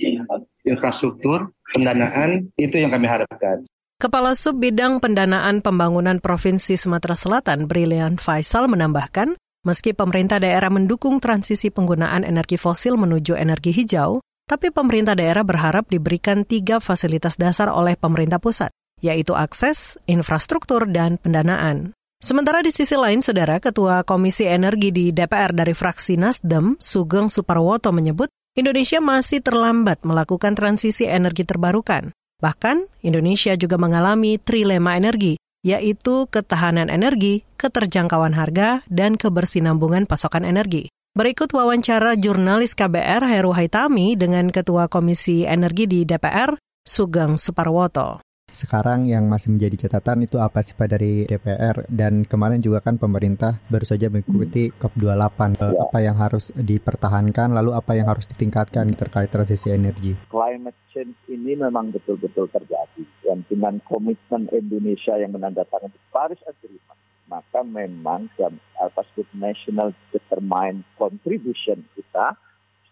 infrastruktur, 0.63 1.51
pendanaan, 1.75 2.48
itu 2.55 2.79
yang 2.79 2.96
kami 2.96 3.12
harapkan. 3.12 3.67
Kepala 4.00 4.36
Sub 4.36 4.60
Bidang 4.60 5.03
Pendanaan 5.03 5.60
Pembangunan 5.60 6.20
Provinsi 6.20 6.75
Sumatera 6.79 7.15
Selatan, 7.15 7.67
Brilian 7.67 8.15
Faisal 8.15 8.67
menambahkan, 8.72 9.36
meski 9.63 9.96
pemerintah 9.96 10.39
daerah 10.39 10.67
mendukung 10.72 11.24
transisi 11.24 11.72
penggunaan 11.72 12.27
energi 12.27 12.60
fosil 12.60 13.00
menuju 13.00 13.36
energi 13.39 13.72
hijau, 13.72 14.20
tapi 14.46 14.70
pemerintah 14.70 15.17
daerah 15.17 15.41
berharap 15.41 15.89
diberikan 15.89 16.44
tiga 16.44 16.84
fasilitas 16.84 17.39
dasar 17.39 17.72
oleh 17.72 17.98
pemerintah 17.98 18.38
pusat, 18.38 18.70
yaitu 19.01 19.34
akses, 19.34 19.98
infrastruktur, 20.05 20.86
dan 20.86 21.17
pendanaan. 21.17 21.98
Sementara 22.19 22.65
di 22.65 22.72
sisi 22.74 22.98
lain, 22.98 23.22
Saudara 23.22 23.62
Ketua 23.62 24.01
Komisi 24.01 24.48
Energi 24.50 24.89
di 24.89 25.13
DPR 25.13 25.53
dari 25.53 25.77
fraksi 25.77 26.17
Nasdem, 26.17 26.79
Sugeng 26.81 27.29
Suparwoto 27.29 27.93
menyebut 27.93 28.31
Indonesia 28.55 29.03
masih 29.03 29.43
terlambat 29.43 30.01
melakukan 30.07 30.55
transisi 30.55 31.03
energi 31.05 31.43
terbarukan. 31.43 32.15
Bahkan, 32.39 32.88
Indonesia 33.03 33.53
juga 33.60 33.75
mengalami 33.75 34.39
trilema 34.39 34.95
energi, 34.95 35.36
yaitu 35.63 36.27
ketahanan 36.31 36.88
energi, 36.88 37.43
keterjangkauan 37.60 38.31
harga, 38.31 38.84
dan 38.88 39.19
kebersinambungan 39.19 40.07
pasokan 40.07 40.48
energi. 40.48 40.88
Berikut 41.15 41.48
wawancara 41.55 42.19
jurnalis 42.19 42.75
KBR 42.75 43.24
Heru 43.24 43.55
Haitami 43.55 44.19
dengan 44.19 44.51
Ketua 44.51 44.91
Komisi 44.91 45.48
Energi 45.48 45.88
di 45.88 46.03
DPR, 46.03 46.60
Sugeng 46.84 47.39
Suparwoto. 47.39 48.25
Sekarang 48.56 49.04
yang 49.04 49.28
masih 49.28 49.52
menjadi 49.52 49.84
catatan 49.84 50.24
itu 50.24 50.40
apa 50.40 50.64
sih 50.64 50.72
Pak 50.72 50.88
dari 50.96 51.28
DPR 51.28 51.84
dan 51.92 52.24
kemarin 52.24 52.64
juga 52.64 52.80
kan 52.80 52.96
pemerintah 52.96 53.60
baru 53.68 53.84
saja 53.84 54.08
mengikuti 54.08 54.72
COP28. 54.80 55.60
Ya. 55.60 55.76
Apa 55.76 56.00
yang 56.00 56.16
harus 56.16 56.56
dipertahankan 56.56 57.52
lalu 57.52 57.76
apa 57.76 58.00
yang 58.00 58.08
harus 58.08 58.24
ditingkatkan 58.32 58.96
terkait 58.96 59.28
transisi 59.28 59.76
energi? 59.76 60.16
Climate 60.32 60.80
change 60.96 61.20
ini 61.28 61.60
memang 61.60 61.92
betul-betul 61.92 62.48
terjadi 62.48 63.04
dan 63.28 63.44
dengan 63.52 63.84
komitmen 63.84 64.48
Indonesia 64.56 65.20
yang 65.20 65.36
menandatangani 65.36 66.00
Paris 66.16 66.40
Agreement 66.48 66.96
maka 67.26 67.66
memang 67.66 68.30
atas 68.78 69.08
national 69.34 69.92
determined 70.14 70.86
contribution 70.96 71.82
kita 71.98 72.38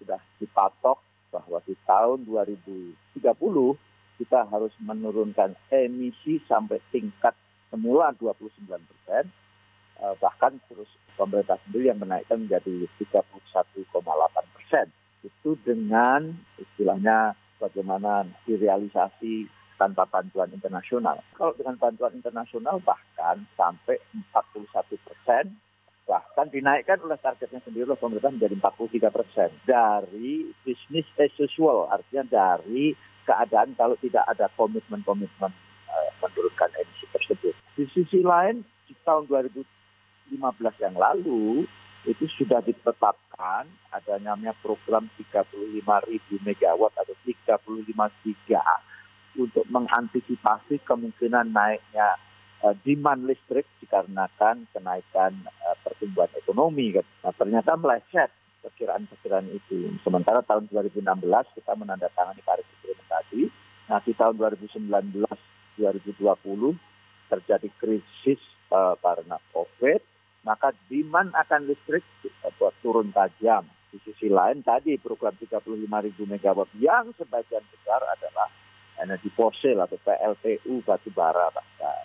sudah 0.01 0.19
dipatok 0.41 0.99
bahwa 1.29 1.61
di 1.65 1.77
tahun 1.85 2.25
2030 2.25 3.23
kita 4.17 4.45
harus 4.49 4.73
menurunkan 4.81 5.57
emisi 5.73 6.41
sampai 6.45 6.79
tingkat 6.93 7.33
semula 7.73 8.13
29 8.21 8.81
persen, 8.85 9.23
eh, 9.97 10.15
bahkan 10.21 10.53
terus 10.69 10.89
pemerintah 11.17 11.57
sendiri 11.65 11.89
yang 11.89 12.01
menaikkan 12.01 12.45
menjadi 12.45 12.85
31,8 13.01 14.45
persen. 14.53 14.87
Itu 15.25 15.57
dengan 15.65 16.35
istilahnya 16.59 17.33
bagaimana 17.57 18.27
direalisasi 18.45 19.47
tanpa 19.79 20.05
bantuan 20.05 20.51
internasional. 20.53 21.19
Kalau 21.33 21.55
dengan 21.57 21.79
bantuan 21.79 22.13
internasional 22.13 22.77
bahkan 22.83 23.43
sampai 23.57 23.97
41 24.13 24.99
persen, 25.01 25.57
bahkan 26.03 26.51
dinaikkan 26.51 26.99
oleh 27.01 27.15
targetnya 27.19 27.63
sendiri 27.63 27.87
oleh 27.87 27.99
pemerintah 27.99 28.31
menjadi 28.31 28.55
43 28.59 29.09
persen 29.09 29.49
dari 29.63 30.51
bisnis 30.67 31.07
as 31.15 31.33
usual, 31.39 31.87
artinya 31.87 32.27
dari 32.27 32.93
keadaan 33.23 33.75
kalau 33.75 33.95
tidak 33.99 34.23
ada 34.27 34.47
komitmen-komitmen 34.55 35.51
uh, 35.89 36.09
menurunkan 36.23 36.69
emisi 36.79 37.05
tersebut. 37.11 37.53
Di 37.73 37.85
sisi 37.91 38.21
lain, 38.21 38.63
di 38.87 38.93
tahun 39.03 39.27
2015 39.27 40.35
yang 40.83 40.95
lalu 40.95 41.65
itu 42.03 42.27
sudah 42.35 42.59
ditetapkan 42.59 43.63
ada 43.95 44.13
namanya 44.19 44.51
program 44.59 45.07
35 45.15 45.79
ribu 46.11 46.33
megawatt 46.43 46.91
atau 46.99 47.15
35 47.23 48.23
giga 48.27 48.63
untuk 49.39 49.63
mengantisipasi 49.71 50.83
kemungkinan 50.83 51.55
naiknya 51.55 52.19
uh, 52.61 52.75
demand 52.83 53.23
listrik 53.23 53.63
dikarenakan 53.79 54.67
kenaikan 54.75 55.31
uh, 55.63 55.75
pertumbuhan 55.81 56.29
ekonomi. 56.35 56.91
Nah, 57.23 57.33
ternyata 57.33 57.79
meleset 57.79 58.29
perkiraan-perkiraan 58.63 59.51
itu. 59.51 59.91
Sementara 60.01 60.39
tahun 60.41 60.71
2016 60.71 61.03
kita 61.59 61.71
menandatangani 61.75 62.41
Paris 62.47 62.65
Agreement 62.79 63.09
tadi. 63.11 63.51
Nah 63.91 63.99
di 63.99 64.13
tahun 64.15 64.39
2019 64.39 65.27
2020 65.77 66.23
terjadi 67.27 67.69
krisis 67.81 68.41
uh, 68.69 68.93
karena 69.01 69.41
COVID, 69.51 70.01
maka 70.45 70.71
demand 70.87 71.33
akan 71.33 71.67
listrik 71.67 72.05
uh, 72.45 72.73
turun 72.79 73.11
tajam. 73.11 73.67
Di 73.93 74.01
sisi 74.01 74.25
lain 74.25 74.65
tadi 74.65 74.97
program 74.97 75.37
35 75.37 75.61
ribu 75.85 76.23
megawatt 76.25 76.71
yang 76.81 77.13
sebagian 77.13 77.61
besar 77.69 78.01
adalah 78.09 78.49
energi 79.01 79.29
fosil 79.33 79.77
atau 79.77 79.97
PLTU 80.01 80.81
batu 80.81 81.09
bara 81.13 81.49
bahkan. 81.53 82.02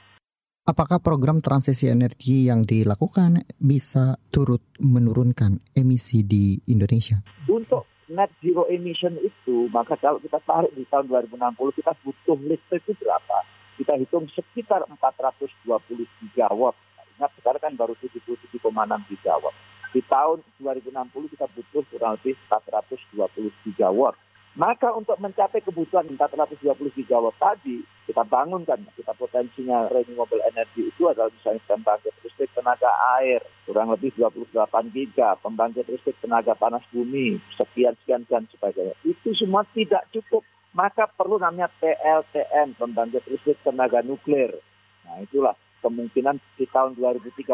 Apakah 0.68 1.00
program 1.00 1.40
transisi 1.40 1.88
energi 1.88 2.44
yang 2.44 2.60
dilakukan 2.60 3.40
bisa 3.56 4.20
turut 4.28 4.60
menurunkan 4.76 5.56
emisi 5.72 6.20
di 6.20 6.60
Indonesia? 6.68 7.24
Untuk 7.48 7.88
net 8.12 8.28
zero 8.44 8.68
emission 8.68 9.16
itu, 9.16 9.72
maka 9.72 9.96
kalau 9.96 10.20
kita 10.20 10.36
tarik 10.44 10.68
di 10.76 10.84
tahun 10.92 11.08
2060 11.08 11.72
kita 11.72 11.96
butuh 12.04 12.36
listrik 12.44 12.84
itu 12.84 12.92
berapa? 13.00 13.48
Kita 13.80 13.96
hitung 13.96 14.28
sekitar 14.28 14.84
420 14.92 16.04
gigawatt. 16.20 16.76
Ingat 17.16 17.32
sekarang 17.40 17.62
kan 17.64 17.72
baru 17.72 17.96
77,6 18.04 18.60
gigawatt. 19.08 19.56
Di 19.96 20.04
tahun 20.04 20.44
2060 20.60 21.32
kita 21.32 21.48
butuh 21.48 21.82
kurang 21.88 22.20
lebih 22.20 22.36
420 22.52 23.64
gigawatt. 23.64 24.20
Maka 24.58 24.90
untuk 24.90 25.14
mencapai 25.22 25.62
kebutuhan 25.62 26.02
420 26.18 26.90
gigawatt 26.98 27.38
tadi, 27.38 27.78
kita 28.10 28.26
bangunkan, 28.26 28.90
kita 28.98 29.14
potensinya 29.14 29.86
renewable 29.86 30.42
energy 30.50 30.90
itu 30.90 31.06
adalah 31.06 31.30
misalnya 31.30 31.62
pembangkit 31.70 32.10
listrik 32.26 32.50
tenaga 32.58 32.90
air, 33.22 33.38
kurang 33.62 33.94
lebih 33.94 34.10
28 34.18 34.50
giga, 34.90 35.38
pembangkit 35.38 35.86
listrik 35.86 36.18
tenaga 36.18 36.58
panas 36.58 36.82
bumi, 36.90 37.38
sekian, 37.54 37.94
sekian, 38.02 38.26
dan 38.26 38.50
sebagainya. 38.50 38.98
Itu 39.06 39.30
semua 39.38 39.62
tidak 39.70 40.10
cukup. 40.10 40.42
Maka 40.74 41.06
perlu 41.06 41.38
namanya 41.38 41.70
PLTN, 41.78 42.74
pembangkit 42.82 43.30
listrik 43.30 43.62
tenaga 43.62 44.02
nuklir. 44.02 44.58
Nah 45.06 45.22
itulah 45.22 45.54
kemungkinan 45.86 46.42
di 46.58 46.66
tahun 46.66 46.98
2035 46.98 47.46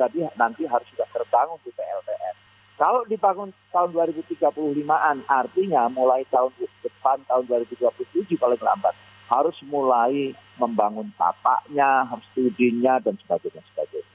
tadi 0.00 0.24
nanti 0.40 0.64
harus 0.64 0.88
sudah 0.96 1.08
terbangun 1.12 1.60
di 1.60 1.76
PLTN. 1.76 2.47
Kalau 2.78 3.02
dibangun 3.10 3.50
tahun 3.74 3.90
2035-an, 3.90 5.26
artinya 5.26 5.90
mulai 5.90 6.22
tahun 6.30 6.54
depan, 6.86 7.26
tahun 7.26 7.50
2027 7.50 8.38
paling 8.38 8.62
lambat, 8.62 8.94
harus 9.26 9.58
mulai 9.66 10.30
membangun 10.62 11.10
tapaknya, 11.18 12.06
harus 12.06 12.22
studinya, 12.30 13.02
dan 13.02 13.18
sebagainya. 13.18 13.66
sebagainya. 13.74 14.14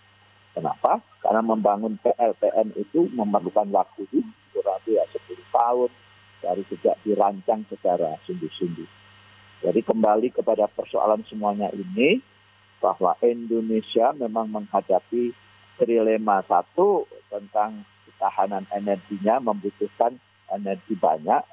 Kenapa? 0.55 1.03
Karena 1.19 1.43
membangun 1.43 1.99
PLTN 1.99 2.79
itu 2.79 3.11
memerlukan 3.11 3.67
waktu 3.67 4.07
kurang 4.55 4.79
lebih 4.85 4.95
ya 4.95 5.05
10 5.11 5.43
tahun 5.51 5.89
dari 6.39 6.63
sejak 6.71 6.95
dirancang 7.03 7.67
secara 7.67 8.15
sungguh-sungguh. 8.23 8.89
Jadi 9.63 9.79
kembali 9.83 10.31
kepada 10.31 10.71
persoalan 10.71 11.27
semuanya 11.27 11.67
ini, 11.75 12.23
bahwa 12.83 13.15
Indonesia 13.23 14.11
memang 14.15 14.51
menghadapi 14.51 15.31
trilema 15.79 16.43
satu 16.47 17.07
tentang 17.31 17.87
ketahanan 18.23 18.63
energinya 18.71 19.43
membutuhkan 19.43 20.15
energi 20.47 20.95
banyak. 20.95 21.43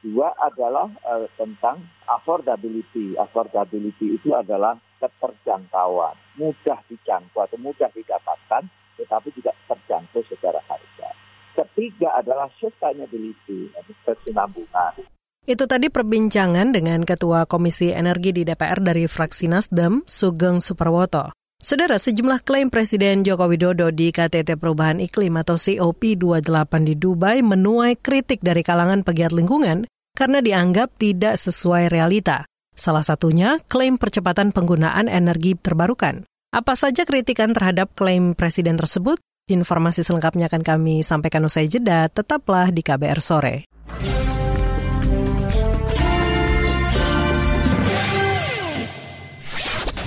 Dua 0.00 0.32
adalah 0.40 0.88
uh, 1.04 1.28
tentang 1.36 1.84
affordability. 2.08 3.12
Affordability 3.20 4.16
itu 4.16 4.32
adalah 4.32 4.80
keterjangkauan, 5.00 6.16
mudah 6.40 6.80
dijangkau 6.88 7.44
atau 7.44 7.60
mudah 7.60 7.92
didapatkan, 7.92 8.64
tetapi 8.96 9.28
juga 9.36 9.52
terjangkau 9.68 10.24
secara 10.32 10.60
harga. 10.64 11.08
Ketiga 11.52 12.16
adalah 12.16 12.48
sustainability, 12.56 13.68
kesinambungan. 14.08 15.04
Itu 15.44 15.68
tadi 15.68 15.92
perbincangan 15.92 16.72
dengan 16.72 17.04
Ketua 17.04 17.44
Komisi 17.44 17.92
Energi 17.92 18.32
di 18.32 18.48
DPR 18.48 18.80
dari 18.80 19.04
fraksi 19.04 19.44
Nasdem, 19.52 20.00
Sugeng 20.08 20.64
Superwoto. 20.64 21.43
Saudara, 21.64 21.96
sejumlah 21.96 22.44
klaim 22.44 22.68
Presiden 22.68 23.24
Joko 23.24 23.48
Widodo 23.48 23.88
di 23.88 24.12
KTT 24.12 24.60
Perubahan 24.60 25.00
Iklim 25.00 25.32
atau 25.40 25.56
COP28 25.56 26.68
di 26.84 26.92
Dubai 26.92 27.40
menuai 27.40 27.96
kritik 27.96 28.44
dari 28.44 28.60
kalangan 28.60 29.00
pegiat 29.00 29.32
lingkungan 29.32 29.88
karena 30.12 30.44
dianggap 30.44 30.92
tidak 31.00 31.40
sesuai 31.40 31.88
realita. 31.88 32.44
Salah 32.76 33.00
satunya 33.00 33.56
klaim 33.64 33.96
percepatan 33.96 34.52
penggunaan 34.52 35.08
energi 35.08 35.56
terbarukan. 35.56 36.28
Apa 36.52 36.76
saja 36.76 37.08
kritikan 37.08 37.56
terhadap 37.56 37.96
klaim 37.96 38.36
Presiden 38.36 38.76
tersebut? 38.76 39.16
Informasi 39.48 40.04
selengkapnya 40.04 40.52
akan 40.52 40.60
kami 40.60 41.00
sampaikan 41.00 41.48
usai 41.48 41.72
jeda, 41.72 42.12
tetaplah 42.12 42.68
di 42.76 42.84
KBR 42.84 43.24
Sore. 43.24 43.64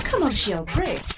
Commercial 0.06 0.62
break. 0.70 1.17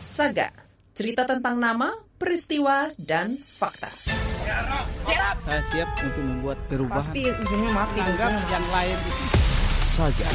Saga, 0.00 0.48
cerita 0.96 1.28
tentang 1.28 1.60
nama, 1.60 1.92
peristiwa, 2.16 2.88
dan 2.96 3.36
fakta. 3.36 3.92
Saya 5.44 5.60
siap 5.68 5.92
untuk 6.00 6.24
membuat 6.24 6.56
perubahan. 6.72 7.04
Pasti 7.04 7.28
ujungnya 7.28 7.70
mati. 7.76 8.00
Anggap 8.00 8.32
yang 8.48 8.66
lain. 8.72 8.98
Saga 9.76 10.30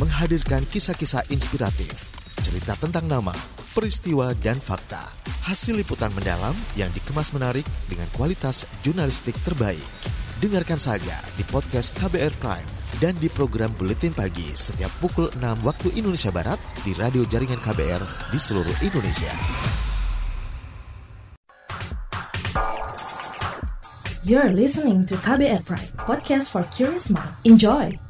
menghadirkan 0.00 0.64
kisah-kisah 0.64 1.28
inspiratif, 1.28 2.16
cerita 2.40 2.72
tentang 2.80 3.04
nama, 3.04 3.36
peristiwa, 3.76 4.32
dan 4.40 4.56
fakta. 4.56 5.04
Hasil 5.44 5.76
liputan 5.76 6.16
mendalam 6.16 6.56
yang 6.72 6.88
dikemas 6.96 7.36
menarik 7.36 7.68
dengan 7.92 8.08
kualitas 8.16 8.64
jurnalistik 8.80 9.36
terbaik. 9.44 9.84
Dengarkan 10.40 10.80
Saga 10.80 11.20
di 11.36 11.44
podcast 11.44 11.92
KBR 12.00 12.32
Prime 12.40 12.79
dan 13.00 13.16
di 13.16 13.32
program 13.32 13.72
Buletin 13.80 14.12
Pagi 14.12 14.52
setiap 14.52 14.92
pukul 15.00 15.32
6 15.32 15.64
waktu 15.64 15.88
Indonesia 15.96 16.28
Barat 16.28 16.60
di 16.84 16.92
radio 16.92 17.24
jaringan 17.24 17.56
KBR 17.56 18.28
di 18.28 18.36
seluruh 18.36 18.76
Indonesia. 18.84 19.32
You're 24.20 24.52
listening 24.52 25.08
to 25.08 25.16
KBR 25.16 25.64
Pride, 25.64 25.96
podcast 25.96 26.52
for 26.52 26.62
curious 26.70 27.08
mind. 27.08 27.32
Enjoy! 27.48 28.09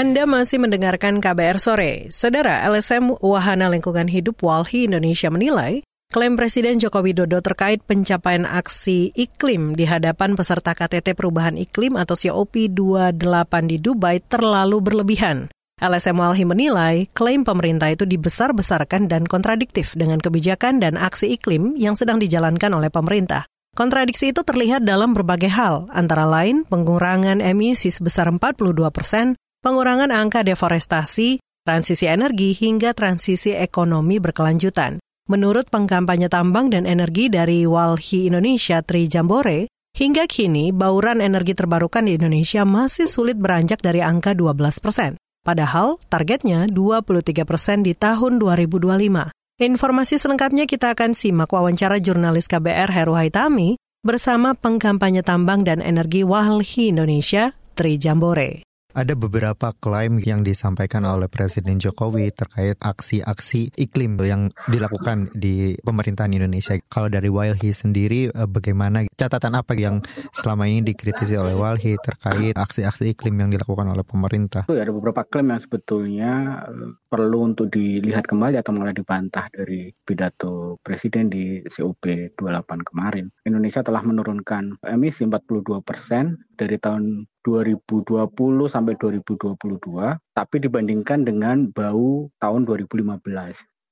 Anda 0.00 0.24
masih 0.24 0.56
mendengarkan 0.56 1.20
KBR 1.20 1.60
Sore. 1.60 2.08
Saudara, 2.08 2.64
LSM 2.72 3.20
Wahana 3.20 3.68
Lingkungan 3.68 4.08
Hidup 4.08 4.40
Walhi 4.40 4.88
Indonesia 4.88 5.28
menilai, 5.28 5.84
klaim 6.08 6.40
Presiden 6.40 6.80
Joko 6.80 7.04
Widodo 7.04 7.44
terkait 7.44 7.84
pencapaian 7.84 8.48
aksi 8.48 9.12
iklim 9.12 9.76
di 9.76 9.84
hadapan 9.84 10.40
peserta 10.40 10.72
KTT 10.72 11.12
Perubahan 11.12 11.60
Iklim 11.60 12.00
atau 12.00 12.16
COP28 12.16 13.52
di 13.68 13.76
Dubai 13.76 14.24
terlalu 14.24 14.80
berlebihan. 14.80 15.52
LSM 15.76 16.16
Walhi 16.16 16.48
menilai 16.48 17.04
klaim 17.12 17.44
pemerintah 17.44 17.92
itu 17.92 18.08
dibesar-besarkan 18.08 19.04
dan 19.04 19.28
kontradiktif 19.28 19.92
dengan 19.92 20.16
kebijakan 20.16 20.80
dan 20.80 20.96
aksi 20.96 21.36
iklim 21.36 21.76
yang 21.76 21.92
sedang 21.92 22.16
dijalankan 22.16 22.72
oleh 22.72 22.88
pemerintah. 22.88 23.44
Kontradiksi 23.76 24.32
itu 24.32 24.40
terlihat 24.48 24.80
dalam 24.80 25.12
berbagai 25.12 25.52
hal, 25.52 25.92
antara 25.92 26.24
lain 26.24 26.64
pengurangan 26.64 27.44
emisi 27.44 27.92
sebesar 27.92 28.32
42 28.32 28.88
persen, 28.88 29.36
pengurangan 29.60 30.08
angka 30.08 30.40
deforestasi, 30.44 31.40
transisi 31.64 32.08
energi, 32.08 32.56
hingga 32.56 32.96
transisi 32.96 33.52
ekonomi 33.52 34.16
berkelanjutan. 34.18 34.98
Menurut 35.30 35.70
pengkampanye 35.70 36.26
tambang 36.26 36.74
dan 36.74 36.88
energi 36.88 37.30
dari 37.30 37.62
Walhi 37.62 38.26
Indonesia 38.26 38.82
Tri 38.82 39.06
Jambore, 39.06 39.70
hingga 39.94 40.26
kini 40.26 40.74
bauran 40.74 41.22
energi 41.22 41.54
terbarukan 41.54 42.02
di 42.02 42.18
Indonesia 42.18 42.66
masih 42.66 43.06
sulit 43.06 43.38
beranjak 43.38 43.78
dari 43.78 44.02
angka 44.02 44.34
12 44.34 44.82
persen. 44.82 45.14
Padahal 45.40 46.02
targetnya 46.10 46.68
23 46.68 47.46
persen 47.48 47.80
di 47.86 47.94
tahun 47.96 48.42
2025. 48.42 49.32
Informasi 49.60 50.16
selengkapnya 50.16 50.64
kita 50.64 50.96
akan 50.96 51.12
simak 51.12 51.52
wawancara 51.52 52.00
jurnalis 52.00 52.48
KBR 52.48 52.90
Heru 52.92 53.14
Haitami 53.16 53.76
bersama 54.00 54.56
pengkampanye 54.56 55.20
tambang 55.20 55.64
dan 55.64 55.84
energi 55.84 56.24
Walhi 56.24 56.92
Indonesia 56.92 57.52
Tri 57.76 58.00
Jambore. 58.00 58.69
Ada 58.90 59.14
beberapa 59.14 59.70
klaim 59.78 60.18
yang 60.18 60.42
disampaikan 60.42 61.06
oleh 61.06 61.30
Presiden 61.30 61.78
Jokowi 61.78 62.34
terkait 62.34 62.74
aksi-aksi 62.82 63.70
iklim 63.78 64.18
yang 64.18 64.50
dilakukan 64.66 65.30
di 65.30 65.78
pemerintahan 65.78 66.34
Indonesia. 66.34 66.74
Kalau 66.90 67.06
dari 67.06 67.30
Walhi 67.30 67.70
sendiri, 67.70 68.34
eh, 68.34 68.48
bagaimana 68.50 69.06
catatan 69.14 69.54
apa 69.54 69.78
yang 69.78 70.02
selama 70.34 70.66
ini 70.66 70.82
dikritisi 70.82 71.38
oleh 71.38 71.54
Walhi 71.54 71.94
terkait 72.02 72.58
aksi-aksi 72.58 73.14
iklim 73.14 73.38
yang 73.38 73.54
dilakukan 73.54 73.94
oleh 73.94 74.02
pemerintah? 74.02 74.66
Ada 74.66 74.90
beberapa 74.90 75.22
klaim 75.22 75.54
yang 75.54 75.62
sebetulnya 75.62 76.32
eh, 76.66 76.90
perlu 77.06 77.46
untuk 77.46 77.70
dilihat 77.70 78.26
kembali 78.26 78.58
atau 78.58 78.74
malah 78.74 78.90
dibantah 78.90 79.46
dari 79.54 79.94
pidato 80.02 80.82
Presiden 80.82 81.30
di 81.30 81.62
COP 81.62 82.34
28 82.34 82.90
kemarin. 82.90 83.30
Indonesia 83.46 83.86
telah 83.86 84.02
menurunkan 84.02 84.82
emisi 84.82 85.22
42 85.22 85.78
persen 85.86 86.42
dari 86.58 86.74
tahun 86.74 87.30
2020 87.44 88.26
sampai 88.68 88.94
2022, 89.00 90.18
tapi 90.36 90.56
dibandingkan 90.60 91.24
dengan 91.24 91.68
bau 91.72 92.28
tahun 92.40 92.68
2015. 92.68 93.16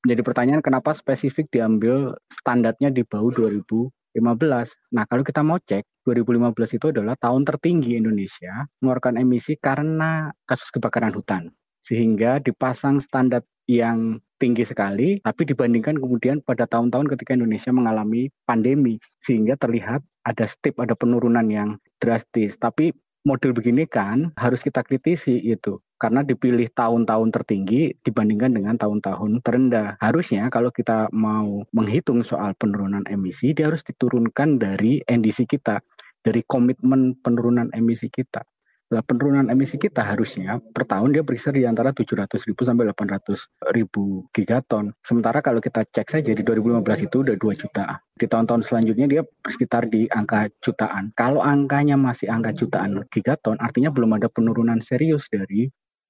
Jadi 0.07 0.21
pertanyaan 0.23 0.63
kenapa 0.63 0.95
spesifik 0.95 1.51
diambil 1.51 2.15
standarnya 2.31 2.95
di 2.95 3.03
bau 3.03 3.35
2015? 3.35 3.91
Nah, 4.95 5.05
kalau 5.11 5.23
kita 5.27 5.43
mau 5.43 5.59
cek, 5.59 5.83
2015 6.07 6.79
itu 6.79 6.87
adalah 6.95 7.19
tahun 7.19 7.45
tertinggi 7.45 7.99
Indonesia 7.99 8.65
mengeluarkan 8.81 9.21
emisi 9.21 9.59
karena 9.59 10.33
kasus 10.49 10.71
kebakaran 10.71 11.13
hutan. 11.13 11.51
Sehingga 11.83 12.41
dipasang 12.41 13.03
standar 13.03 13.43
yang 13.69 14.23
tinggi 14.41 14.65
sekali, 14.65 15.19
tapi 15.21 15.45
dibandingkan 15.45 15.99
kemudian 15.99 16.41
pada 16.41 16.65
tahun-tahun 16.65 17.11
ketika 17.13 17.37
Indonesia 17.37 17.75
mengalami 17.75 18.31
pandemi, 18.47 18.97
sehingga 19.21 19.59
terlihat 19.59 20.01
ada 20.25 20.47
step, 20.49 20.79
ada 20.81 20.95
penurunan 20.95 21.45
yang 21.51 21.77
drastis. 21.99 22.57
Tapi 22.57 22.95
model 23.29 23.53
begini 23.53 23.85
kan 23.85 24.33
harus 24.41 24.64
kita 24.64 24.81
kritisi 24.81 25.37
itu 25.37 25.77
karena 26.01 26.25
dipilih 26.25 26.71
tahun-tahun 26.73 27.29
tertinggi 27.35 27.93
dibandingkan 28.01 28.55
dengan 28.55 28.81
tahun-tahun 28.81 29.45
terendah. 29.45 29.99
Harusnya 30.01 30.49
kalau 30.49 30.73
kita 30.73 31.11
mau 31.12 31.67
menghitung 31.75 32.23
soal 32.23 32.55
penurunan 32.57 33.05
emisi, 33.11 33.53
dia 33.53 33.69
harus 33.69 33.83
diturunkan 33.85 34.62
dari 34.62 35.03
NDC 35.05 35.51
kita, 35.51 35.83
dari 36.23 36.41
komitmen 36.47 37.19
penurunan 37.19 37.69
emisi 37.75 38.09
kita. 38.09 38.47
Nah, 38.88 39.05
penurunan 39.05 39.53
emisi 39.53 39.77
kita 39.77 40.01
harusnya 40.01 40.57
per 40.72 40.88
tahun 40.88 41.12
dia 41.12 41.20
berkisar 41.20 41.53
di 41.53 41.68
antara 41.68 41.92
700 41.92 42.40
ribu 42.48 42.64
sampai 42.64 42.88
800 42.88 43.44
ribu 43.77 44.24
gigaton. 44.33 44.96
Sementara 45.05 45.44
kalau 45.44 45.61
kita 45.61 45.85
cek 45.85 46.09
saja 46.09 46.33
di 46.33 46.40
2015 46.40 47.05
itu 47.05 47.20
udah 47.20 47.37
2 47.37 47.53
juta. 47.53 48.01
Di 48.16 48.24
tahun-tahun 48.24 48.64
selanjutnya 48.64 49.05
dia 49.05 49.22
bersekitar 49.44 49.92
di 49.92 50.09
angka 50.09 50.48
jutaan. 50.64 51.12
Kalau 51.12 51.44
angkanya 51.44 52.01
masih 52.01 52.33
angka 52.33 52.57
jutaan 52.57 53.05
gigaton, 53.12 53.61
artinya 53.61 53.92
belum 53.92 54.16
ada 54.16 54.33
penurunan 54.33 54.81
serius 54.81 55.29
dari 55.29 55.68